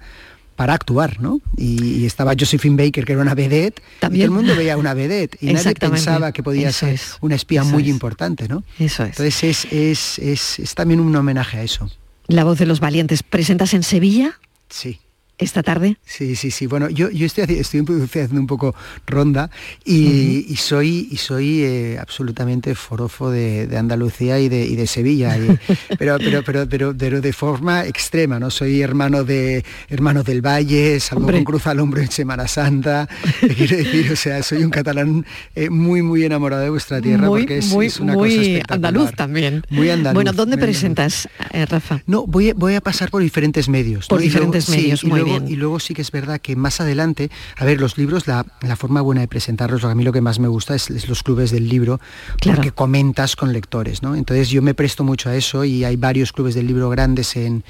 [0.55, 1.41] para actuar, ¿no?
[1.57, 4.23] Y, estaba Josephine Baker, que era una vedette, También.
[4.23, 7.65] y todo el mundo veía una vedette, y nadie pensaba que podía ser una espía
[7.65, 8.63] muy importante, ¿no?
[8.79, 9.19] Eso es.
[9.19, 11.91] Entonces es, es, es también un homenaje a eso.
[12.27, 13.21] La voz de los valientes.
[13.21, 14.39] ¿Presentas en Sevilla?
[14.69, 15.01] Sí
[15.39, 15.97] esta tarde?
[16.05, 16.67] Sí, sí, sí.
[16.67, 18.75] Bueno, yo, yo estoy, estoy, haciendo un poco
[19.07, 19.49] ronda
[19.85, 25.37] y, soy, y soy eh, absolutamente forofo de, Andalucía y de, y de Sevilla.
[25.97, 28.51] pero, pero, pero, pero, pero, de forma extrema, ¿no?
[28.51, 33.07] Soy hermano de hermano del Valle, salgo con cruz al hombro en Semana Santa.
[33.39, 35.25] quiero decir, o sea, soy un catalán
[35.55, 38.75] eh, muy, muy enamorado de vuestra tierra porque es, una cosa espectacular.
[38.75, 39.63] andaluz también.
[39.69, 40.15] Muy andaluz.
[40.15, 42.03] Bueno, ¿dónde presentas, eh, Rafa?
[42.07, 44.07] No, voy, voy a pasar por diferentes medios.
[44.07, 47.79] Por diferentes medios, muy y luego sí que es verdad que más adelante, a ver,
[47.79, 51.07] los libros, la, forma buena de presentarlos, a mí lo que más me gusta es,
[51.07, 51.99] los clubes del libro,
[52.43, 54.15] porque comentas con lectores, ¿no?
[54.15, 57.63] Entonces yo me presto mucho a eso y hay varios clubes del libro grandes en,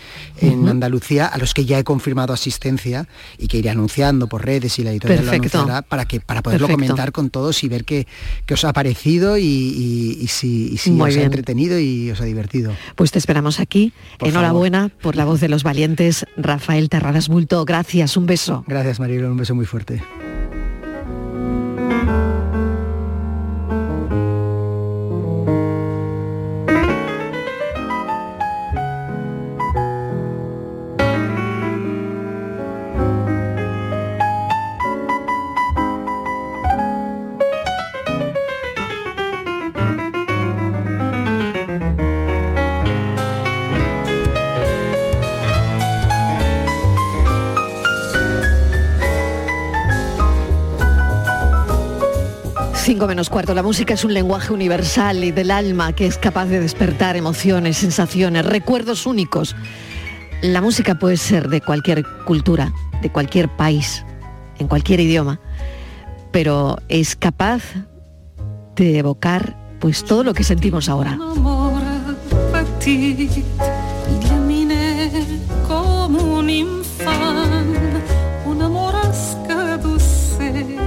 [0.70, 3.08] Andalucía a los que ya he confirmado asistencia
[3.38, 6.68] y que iré anunciando por redes y la editorial lo anunciará para, que, para poderlo
[6.68, 8.06] comentar con todos y ver qué,
[8.52, 12.74] os ha parecido y, si, os ha entretenido y os ha divertido.
[12.96, 13.94] Pues te esperamos aquí.
[14.20, 17.49] Enhorabuena por la voz de los valientes, Rafael Terradas Bulto.
[17.66, 18.64] Gracias un beso.
[18.68, 20.02] Gracias, Marilo, un beso muy fuerte.
[53.28, 53.54] Cuarto.
[53.54, 57.76] La música es un lenguaje universal y del alma que es capaz de despertar emociones,
[57.78, 59.56] sensaciones, recuerdos únicos.
[60.42, 64.06] La música puede ser de cualquier cultura, de cualquier país,
[64.60, 65.42] en cualquier idioma,
[66.32, 67.62] pero es capaz
[68.78, 71.18] de evocar pues todo lo que sentimos ahora.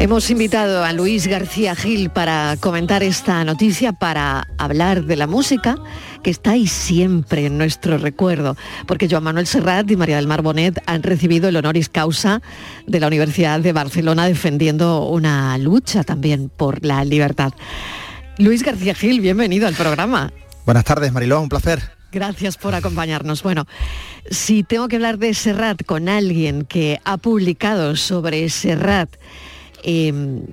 [0.03, 5.77] Hemos invitado a Luis García Gil para comentar esta noticia, para hablar de la música
[6.25, 8.57] que está ahí siempre en nuestro recuerdo,
[8.89, 12.43] porque Joan Manuel Serrat y María del Mar Bonet han recibido el honoris causa
[12.89, 17.53] de la Universidad de Barcelona defendiendo una lucha también por la libertad.
[18.39, 20.33] Luis García Gil, bienvenido al programa.
[20.67, 21.81] Buenas tardes, Mariló, un placer.
[22.11, 23.45] Gracias por acompañarnos.
[23.45, 23.69] Bueno,
[24.29, 29.09] si tengo que hablar de Serrat con alguien que ha publicado sobre Serrat,
[29.83, 30.47] Em,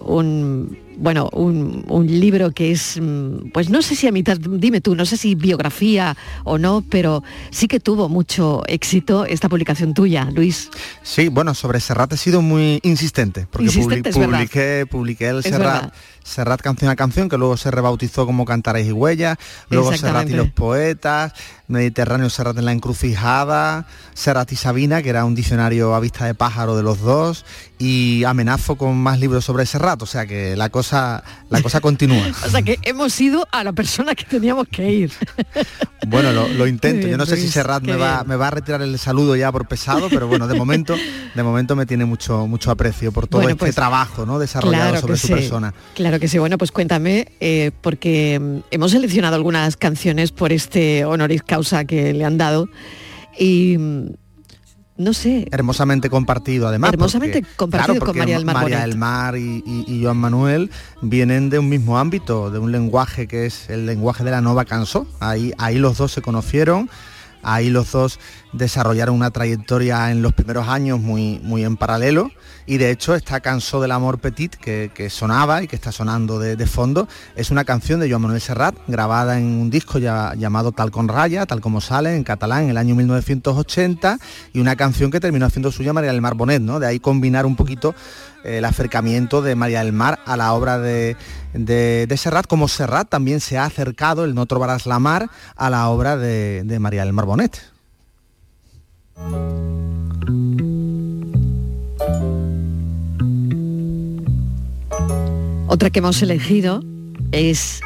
[0.00, 4.94] un bueno, un, libro que es, mm, pues no sé si a mitad, dime tú,
[4.94, 10.28] no sé si biografía o no, pero sí que tuvo mucho éxito esta publicación tuya,
[10.32, 10.70] Luis.
[11.02, 13.70] Sí, bueno, sobre Serrat he sido muy insistente, porque
[14.12, 15.92] publiqué, publiqué el Serrat.
[16.26, 19.38] Serrat canción a canción, que luego se rebautizó como Cantares y Huellas,
[19.70, 21.32] luego Serrat y los poetas,
[21.68, 26.34] Mediterráneo Serrat en la encrucijada, Serrat y Sabina, que era un diccionario a vista de
[26.34, 27.44] pájaro de los dos,
[27.78, 32.26] y amenazo con más libros sobre Serrat, o sea que la cosa, la cosa continúa.
[32.46, 35.12] o sea que hemos ido a la persona que teníamos que ir.
[36.06, 38.98] bueno, lo, intento, yo no sé si Serrat me va, me va a retirar el
[38.98, 40.96] saludo ya por pesado, pero bueno, de momento,
[41.34, 44.38] de momento me tiene mucho, mucho aprecio por todo este pues, trabajo ¿no?
[44.38, 45.74] desarrollado sobre su persona.
[45.94, 46.38] Claro que sí.
[46.38, 52.12] Bueno, pues cuéntame, eh, porque mm, hemos seleccionado algunas canciones por este honoris causa que
[52.12, 52.68] le han dado
[53.38, 54.06] y mm,
[54.96, 55.46] no sé.
[55.50, 56.92] Hermosamente compartido, además.
[56.92, 58.54] Hermosamente compartido con María del Mar.
[58.54, 60.70] María del Mar y, y, Joan Manuel
[61.02, 64.64] vienen de un mismo ámbito, de un lenguaje que es el lenguaje de la nova
[64.64, 65.06] canso.
[65.20, 66.88] Ahí, ahí los dos se conocieron
[67.46, 68.18] Ahí los dos
[68.52, 72.32] desarrollaron una trayectoria en los primeros años muy, muy en paralelo
[72.66, 76.66] y de hecho esta canción del amor petit que, sonaba y que está sonando de,
[76.66, 81.08] fondo es una canción de Joan Manuel Serrat grabada en un disco llamado Tal con
[81.08, 84.18] Raya, tal como sale en catalán en el año 1980
[84.52, 86.80] y una canción que terminó haciendo suya María del Mar Bonet, ¿no?
[86.80, 87.94] De ahí combinar un poquito
[88.44, 91.16] el acercamiento de María del Mar a la obra de,
[91.52, 95.88] de, Serrat, como Serrat también se ha acercado, el No trobarás la mar, a la
[95.88, 97.60] obra de, de María del Mar Bonet.
[105.68, 106.82] Otra que hemos elegido
[107.32, 107.80] es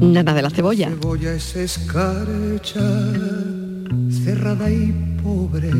[0.00, 0.90] Nana de la cebolla.
[0.90, 2.80] La cebolla es escarcha,
[4.10, 4.92] cerrada y
[5.22, 5.70] pobre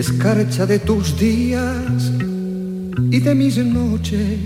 [0.00, 2.12] escarcha de tus días
[3.10, 4.38] y de mis noches.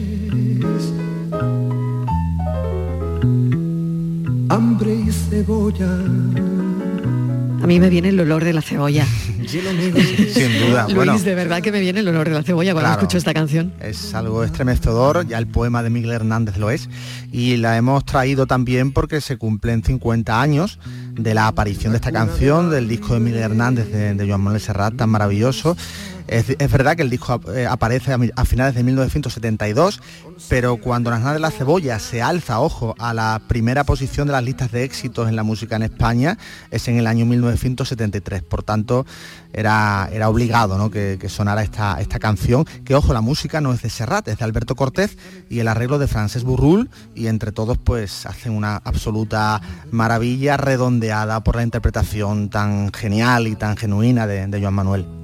[4.48, 6.53] Hambre y cebolla.
[7.64, 9.06] A mí me viene el olor de la cebolla.
[9.46, 9.62] Sin
[10.60, 10.84] duda.
[10.84, 13.00] Luis, bueno, de verdad que me viene el olor de la cebolla cuando Claro.
[13.00, 13.72] escucho esta canción.
[13.80, 16.90] es algo estremecedor, ya el poema de Miguel Hernández lo es,
[17.32, 20.78] y la hemos traído también porque se cumplen 50 años
[21.14, 24.60] de la aparición de esta canción, del disco de Miguel Hernández de, de Joan Manuel
[24.60, 25.74] Serrat, tan maravilloso.
[26.26, 30.00] Es, verdad que el disco eh, aparece a, finales de 1972,
[30.48, 34.42] pero cuando Nanas de la Cebolla se alza, ojo, a la primera posición de las
[34.42, 36.38] listas de éxitos en la música en España,
[36.70, 38.42] es en el año 1973.
[38.42, 39.04] Por tanto,
[39.52, 40.90] era, era obligado ¿no?
[40.90, 44.38] que, que sonara esta, esta canción, que ojo, la música no es de Serrat, es
[44.38, 45.18] de Alberto Cortés
[45.50, 49.60] y el arreglo de Francés Burrul, y entre todos pues hacen una absoluta
[49.90, 55.23] maravilla redondeada por la interpretación tan genial y tan genuina de, de Joan Manuel.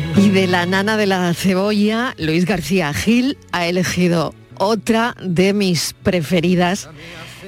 [0.17, 5.93] Y de la nana de la cebolla, Luis García Gil ha elegido otra de mis
[6.03, 6.89] preferidas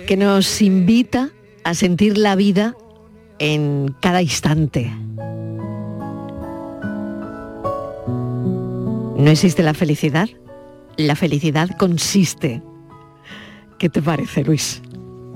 [0.07, 1.30] que nos invita
[1.64, 2.76] a sentir la vida
[3.39, 4.91] en cada instante.
[8.07, 10.28] No existe la felicidad,
[10.97, 12.61] la felicidad consiste.
[13.78, 14.82] ¿Qué te parece, Luis?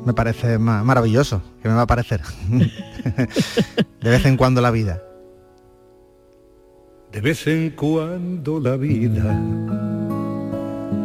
[0.05, 2.21] Me parece ma- maravilloso, que me va a parecer.
[2.49, 5.01] de vez en cuando la vida.
[7.11, 9.33] De vez en cuando la vida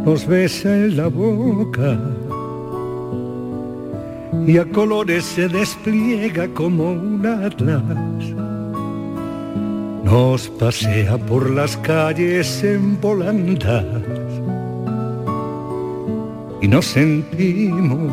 [0.05, 1.97] nos besa en la boca
[4.47, 7.83] y a colores se despliega como un atlas.
[10.05, 13.85] Nos pasea por las calles en volandas
[16.61, 18.13] y nos sentimos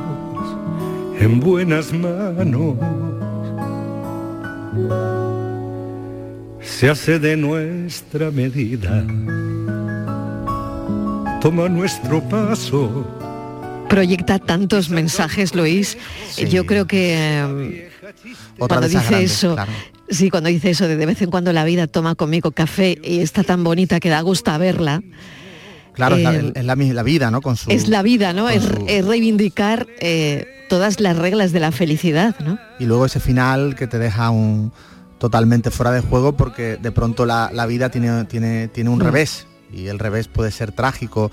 [1.19, 2.75] en buenas manos.
[6.61, 9.05] Se hace de nuestra medida.
[11.41, 13.07] Toma nuestro paso.
[13.87, 15.97] Proyecta tantos mensajes, Luis.
[16.49, 17.89] Yo creo que eh,
[18.59, 19.71] Otra cuando dice grandes, eso, claro.
[20.09, 23.19] sí, cuando dice eso de de vez en cuando la vida toma conmigo café y
[23.21, 25.01] está tan bonita que da gusto a verla.
[25.93, 27.41] Claro, es la- Eh, es la, vida, ¿no?
[27.41, 28.47] Con su, es la vida, ¿no?
[28.49, 32.59] Es, su- es reivindicar eh, todas las reglas de la felicidad, ¿no?
[32.79, 34.71] y luego ese final que te deja un
[35.19, 39.03] totalmente fuera de juego porque de pronto la, la vida tiene, tiene, tiene un Mm.
[39.03, 41.29] revés y el revés puede ser trágico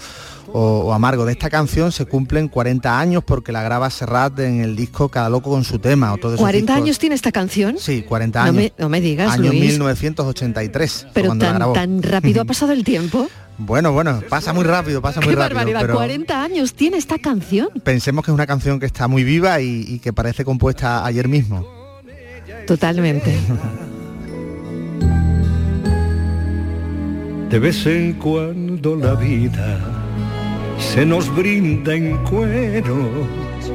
[0.53, 1.24] o, o amargo.
[1.24, 5.30] De esta canción se cumplen 40 años porque la graba Serrat en el disco Cada
[5.30, 6.14] Loco con su tema.
[6.14, 7.76] De sus 40 discos- años tiene esta canción.
[7.78, 8.55] Sí, 40 No años.
[8.57, 9.62] me, no me digas, Año Luis.
[9.62, 11.03] 1983.
[11.03, 11.72] fue Pero cuando la tan, grabó.
[11.72, 13.28] tan rápido ha pasado el tiempo.
[13.59, 15.55] Bueno, bueno, pasa muy rápido, pasa muy Qué rápido.
[15.57, 17.68] barbaridad, pero 40 años tiene esta canción.
[17.82, 21.26] Pensemos que es una canción que está muy viva y, y que parece compuesta ayer
[21.26, 21.66] mismo.
[22.67, 23.33] Totalmente.
[27.51, 29.79] De vez en cuando la vida
[30.79, 33.71] se nos brinda en cueros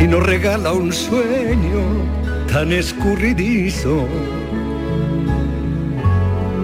[0.00, 1.82] y nos regala un sueño
[2.52, 4.06] tan escurridizo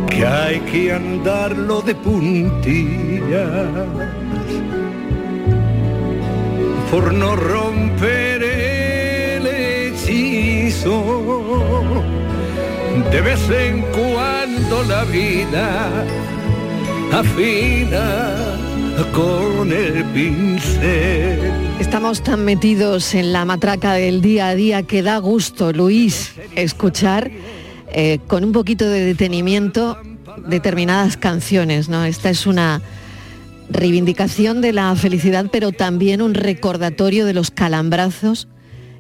[0.09, 3.69] que hay que andarlo de puntillas
[6.91, 8.36] por no romper
[13.11, 16.05] De vez en cuando la vida
[17.13, 18.37] afina
[19.13, 21.41] con el pincel.
[21.81, 27.33] Estamos tan metidos en la matraca del día a día que da gusto, Luis, escuchar
[27.89, 29.99] eh, con un poquito de detenimiento
[30.47, 32.05] determinadas canciones, ¿no?
[32.05, 32.81] Esta es una
[33.71, 38.47] reivindicación de la felicidad, pero también un recordatorio de los calambrazos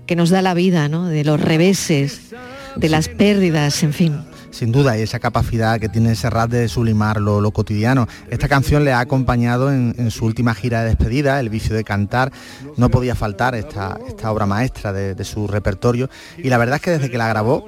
[0.06, 1.06] que nos da la vida, ¿no?
[1.06, 2.34] De los reveses,
[2.76, 4.20] de las pérdidas, en fin.
[4.50, 8.08] Sin duda, y esa capacidad que tiene Serrat de sublimar lo, lo cotidiano.
[8.30, 11.84] Esta canción le ha acompañado en, en su última gira de despedida, El vicio de
[11.84, 12.32] cantar.
[12.78, 16.08] No podía faltar esta, esta obra maestra de, de su repertorio.
[16.38, 17.66] Y la verdad es que desde que la grabó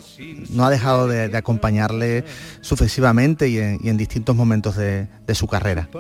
[0.49, 2.25] no ha dejado de, de acompañarle
[2.63, 5.91] sucesivamente y en, y en distintos momentos de, de su carrera.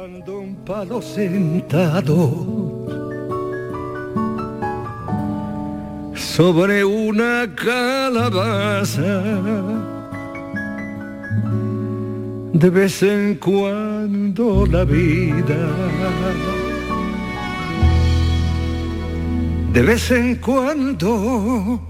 [6.19, 9.23] Sobre una calabaza.
[12.53, 15.57] De vez en cuando la vida,
[19.73, 21.81] de vez en cuando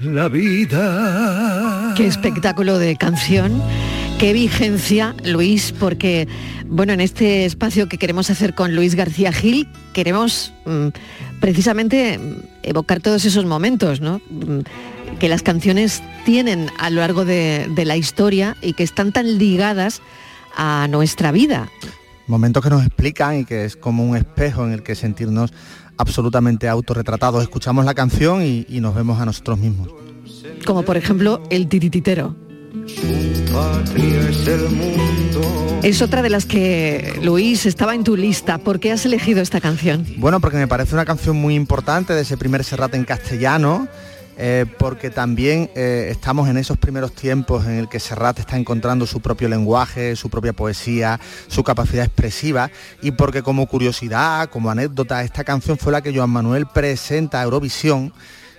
[0.00, 1.94] la vida.
[1.96, 3.62] Qué espectáculo de canción,
[4.18, 6.26] qué vigencia, Luis, porque,
[6.66, 10.88] bueno, en este espacio que queremos hacer con Luis García Gil, queremos mm,
[11.40, 12.18] precisamente
[12.62, 14.20] evocar todos esos momentos, ¿no?
[14.30, 14.60] Mm,
[15.18, 19.38] que las canciones tienen a lo largo de, de la historia y que están tan
[19.38, 20.00] ligadas
[20.56, 21.68] a nuestra vida.
[22.26, 25.52] Momentos que nos explican y que es como un espejo en el que sentirnos
[25.96, 27.42] absolutamente autorretratados.
[27.42, 29.88] Escuchamos la canción y, y nos vemos a nosotros mismos.
[30.64, 32.49] Como por ejemplo el tirititero.
[35.82, 38.58] Es otra de las que, Luis, estaba en tu lista.
[38.58, 40.06] ¿Por qué has elegido esta canción?
[40.18, 43.88] Bueno, porque me parece una canción muy importante de ese primer Serrat en castellano.
[44.42, 49.06] eh, porque también eh, estamos en esos primeros tiempos en el que Serrat está encontrando
[49.06, 52.70] su propio lenguaje, su propia poesía, su capacidad expresiva
[53.02, 57.44] y porque como curiosidad, como anécdota, esta canción fue la que Joan Manuel presenta a
[57.44, 58.14] Eurovisión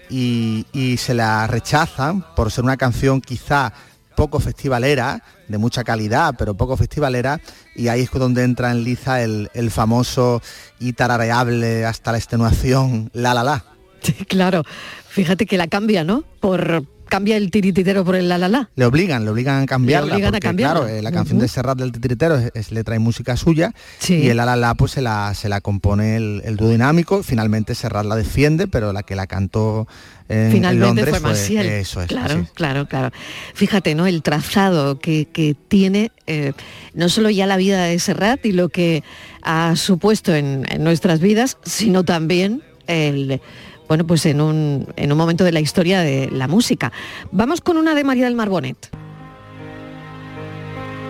[0.08, 3.74] y, y se la rechazan por ser una canción quizá
[4.22, 7.42] poco festivalera, de mucha calidad, pero poco festivalera,
[7.76, 10.44] y ahí es donde entra en liza el, el famoso
[10.80, 13.66] y tarareable hasta la extenuación La La La.
[14.04, 14.64] Sí, claro.
[15.10, 16.24] Fíjate que la cambia, ¿no?
[16.40, 18.70] Por cambia el tirititero por el la la la.
[18.76, 20.80] Le obligan, le obligan a cambiarla, Le obligan a porque cambiarla.
[20.82, 23.74] claro, eh, la canción de Serrat del Titiritero es, es letra y música suya,
[24.08, 27.22] y el La La La pues se la, se la compone el, el dúo dinámico,
[27.22, 29.88] finalmente Serrat la defiende, pero la que la cantó
[30.32, 31.66] en, en Finalmente Londres fue Maciel.
[31.66, 33.12] eso es, claro, claro, claro.
[33.54, 34.08] Fíjate, ¿no?
[34.08, 36.54] El trazado que, que tiene eh,
[36.94, 39.04] no solo ya la vida de Serrat y lo que
[39.42, 43.42] ha supuesto en, en nuestras vidas, sino también el
[43.88, 46.94] bueno, pues en un, en un momento de la historia de la música.
[47.34, 48.90] Vamos con una de María del Mar Bonet.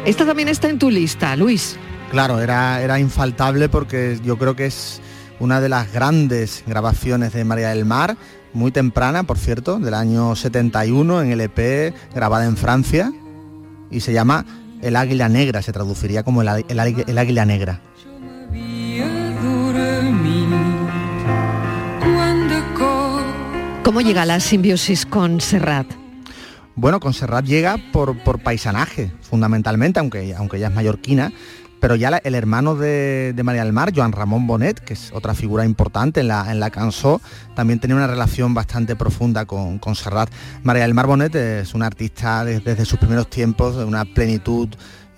[0.03, 1.77] Esta también está en tu lista, Luis.
[2.09, 4.99] Claro, era, era infaltable porque yo creo que es
[5.39, 8.17] una de las grandes grabaciones de María del Mar,
[8.53, 13.11] muy temprana, por cierto, del año 71 en el EP, grabada en Francia,
[13.89, 14.45] y se llama
[14.81, 17.81] El Águila Negra, se traduciría como el, Águila Negra.
[23.83, 25.87] ¿Cómo llega la simbiosis con Serrat?
[26.75, 31.33] Bueno, con Serrat llega por, por paisanaje, fundamentalmente, aunque, aunque ella es mallorquina,
[31.81, 35.65] pero ya el hermano de, María del Mar, Joan Ramón Bonet, que es otra figura
[35.65, 37.19] importante en la, en la canción,
[37.55, 40.29] también tenía una relación bastante profunda con, con Serrat.
[40.63, 44.69] María del Mar Bonet es una artista des- desde sus primeros tiempos, de una plenitud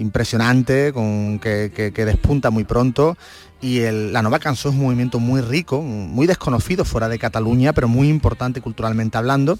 [0.04, 3.18] impresionante, con, que, que- despunta muy pronto.
[3.62, 7.72] Y el- la nueva canción es un movimiento muy rico, muy desconocido fuera de Cataluña,
[7.74, 9.58] pero muy importante culturalmente hablando.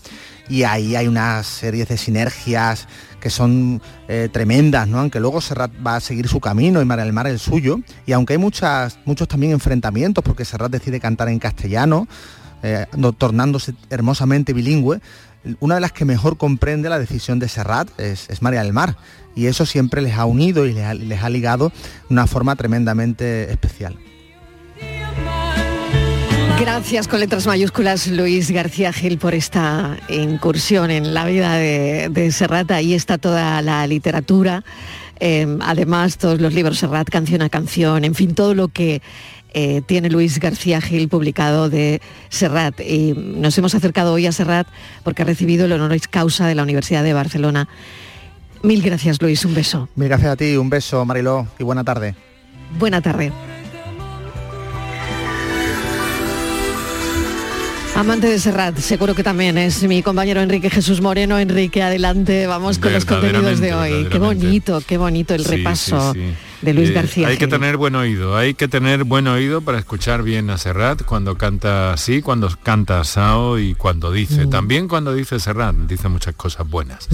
[0.50, 2.88] Y ahí hay una serie de sinergias
[3.22, 5.00] que son eh, tremendas, ¿no?
[5.00, 7.80] Aunque luego Serrat va a seguir su camino y María del Mar el suyo.
[8.06, 12.06] Y aunque hay muchas, muchos también enfrentamientos, porque Serrat decide cantar en castellano,
[12.62, 12.86] eh,
[13.18, 15.00] tornándose hermosamente bilingüe,
[15.60, 18.96] una de las que mejor comprende la decisión de Serrat es, María del Mar.
[19.36, 23.98] Y eso siempre les ha unido y les ha, ligado de una forma tremendamente especial.
[26.60, 32.32] Gracias con letras mayúsculas Luis García Gil por esta incursión en la vida de, de
[32.32, 32.70] Serrat.
[32.72, 34.64] Ahí está toda la literatura,
[35.20, 39.02] eh, además todos los libros Serrat, canción a canción, en fin, todo lo que
[39.54, 42.80] eh, tiene Luis García Gil publicado de Serrat.
[42.80, 44.68] Y nos hemos acercado hoy a Serrat
[45.04, 47.68] porque ha recibido el honoris causa de la Universidad de Barcelona.
[48.62, 49.90] Mil gracias Luis, un beso.
[49.96, 52.16] Mil gracias a ti, un beso Mariló y buena tarde.
[52.80, 53.32] Buena tarde.
[57.96, 61.38] Amante de Serrat, seguro que también es mi compañero Enrique Jesús Moreno.
[61.38, 64.08] Enrique, adelante, vamos con los contenidos de hoy.
[64.10, 66.34] Qué bonito, qué bonito el Sí, repaso sí, sí.
[66.64, 67.28] De Luis Eh, García.
[67.28, 71.04] Hay que tener buen oído, hay que tener buen oído para escuchar bien a Serrat
[71.04, 74.48] cuando canta así, cuando canta asado y cuando dice.
[74.48, 74.50] Mm.
[74.50, 77.08] También cuando dice Serrat, dice muchas cosas buenas.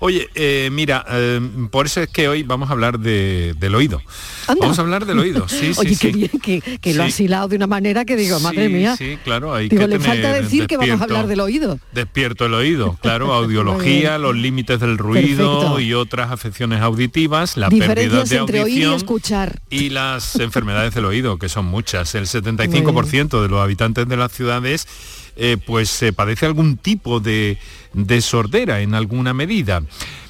[0.00, 1.40] Oye, eh, mira, eh,
[1.70, 4.02] por eso es que hoy vamos a hablar de- del oído.
[4.48, 4.60] Anda.
[4.60, 5.96] Vamos a hablar del oído, sí, sí, Oye, sí.
[5.98, 8.96] qué bien que, que lo has hilado de una manera que digo, madre mía.
[8.96, 11.78] Sí, claro, hay digo, que le tener falta decir que vamos a hablar del oído.
[11.92, 15.80] Despierto el oído, claro, audiología, los límites del ruido Perfecto.
[15.80, 19.60] y otras afecciones auditivas, la pérdida de audición escuchar.
[19.70, 22.14] y las enfermedades del oído, que son muchas.
[22.14, 24.86] El 75% de los habitantes de las ciudades
[25.36, 27.58] eh, pues se padece algún tipo de,
[27.92, 29.82] de sordera en alguna medida.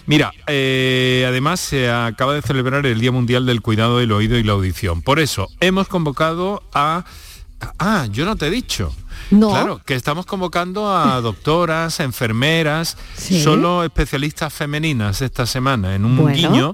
[0.07, 4.43] Mira, eh, además se acaba de celebrar el Día Mundial del Cuidado del Oído y
[4.45, 5.03] la Audición.
[5.03, 7.05] Por eso hemos convocado a
[7.79, 8.95] Ah, yo no te he dicho.
[9.31, 9.49] No.
[9.49, 13.43] Claro, que estamos convocando a doctoras, enfermeras, Sí.
[13.43, 16.37] solo especialistas femeninas esta semana en un Bueno.
[16.37, 16.73] guiño.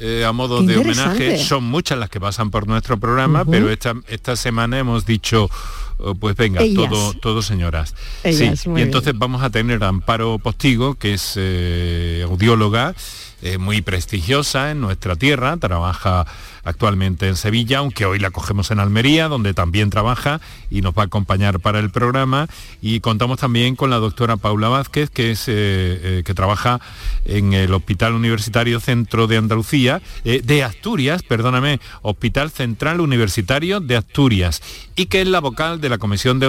[0.00, 3.70] Eh, a modo Qué de homenaje, son muchas las que pasan por nuestro programa, pero
[3.70, 5.50] esta, esta semana hemos dicho,
[5.98, 6.88] oh, pues venga, Ellas.
[6.88, 7.94] todo, todo señoras.
[8.24, 12.94] Ellas, sí, muy y entonces vamos a tener a Amparo Postigo, que es eh, audióloga,
[13.42, 16.26] eh, muy prestigiosa en nuestra tierra, trabaja
[16.64, 20.40] actualmente en Sevilla, aunque hoy la cogemos en Almería, donde también trabaja
[20.70, 22.48] y nos va a acompañar para el programa.
[22.80, 26.80] Y contamos también con la doctora Paula Vázquez, que, es, eh, eh, que trabaja
[27.24, 33.96] en el Hospital Universitario Centro de Andalucía, eh, de Asturias, perdóname, Hospital Central Universitario de
[33.96, 34.62] Asturias,
[34.96, 36.46] y que es la vocal de la Comisión de,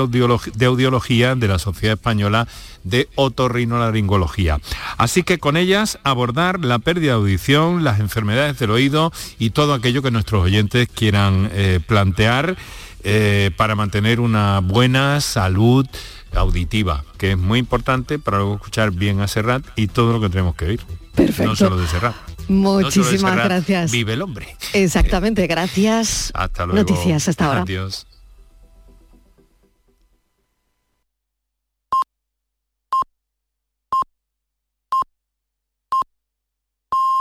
[0.53, 2.47] de Audiología de la Sociedad Española
[2.83, 4.59] de Otorrinolaringología.
[4.97, 9.73] Así que con ellas abordar la pérdida de audición, las enfermedades del oído y todo
[9.73, 12.55] aquello que nuestros oyentes quieran eh, plantear
[13.03, 15.87] eh, para mantener una buena salud
[16.33, 20.29] auditiva, que es muy importante para luego escuchar bien a Serrat y todo lo que
[20.29, 20.81] tenemos que oír.
[21.15, 21.43] Perfecto.
[21.43, 22.15] No solo de Serrat.
[22.47, 23.91] No solo de Muchísimas Serrat gracias.
[23.91, 24.55] Vive el hombre.
[24.73, 26.31] Exactamente, gracias.
[26.33, 26.79] Hasta luego.
[26.79, 27.61] Noticias hasta ahora.
[27.61, 28.07] Adiós.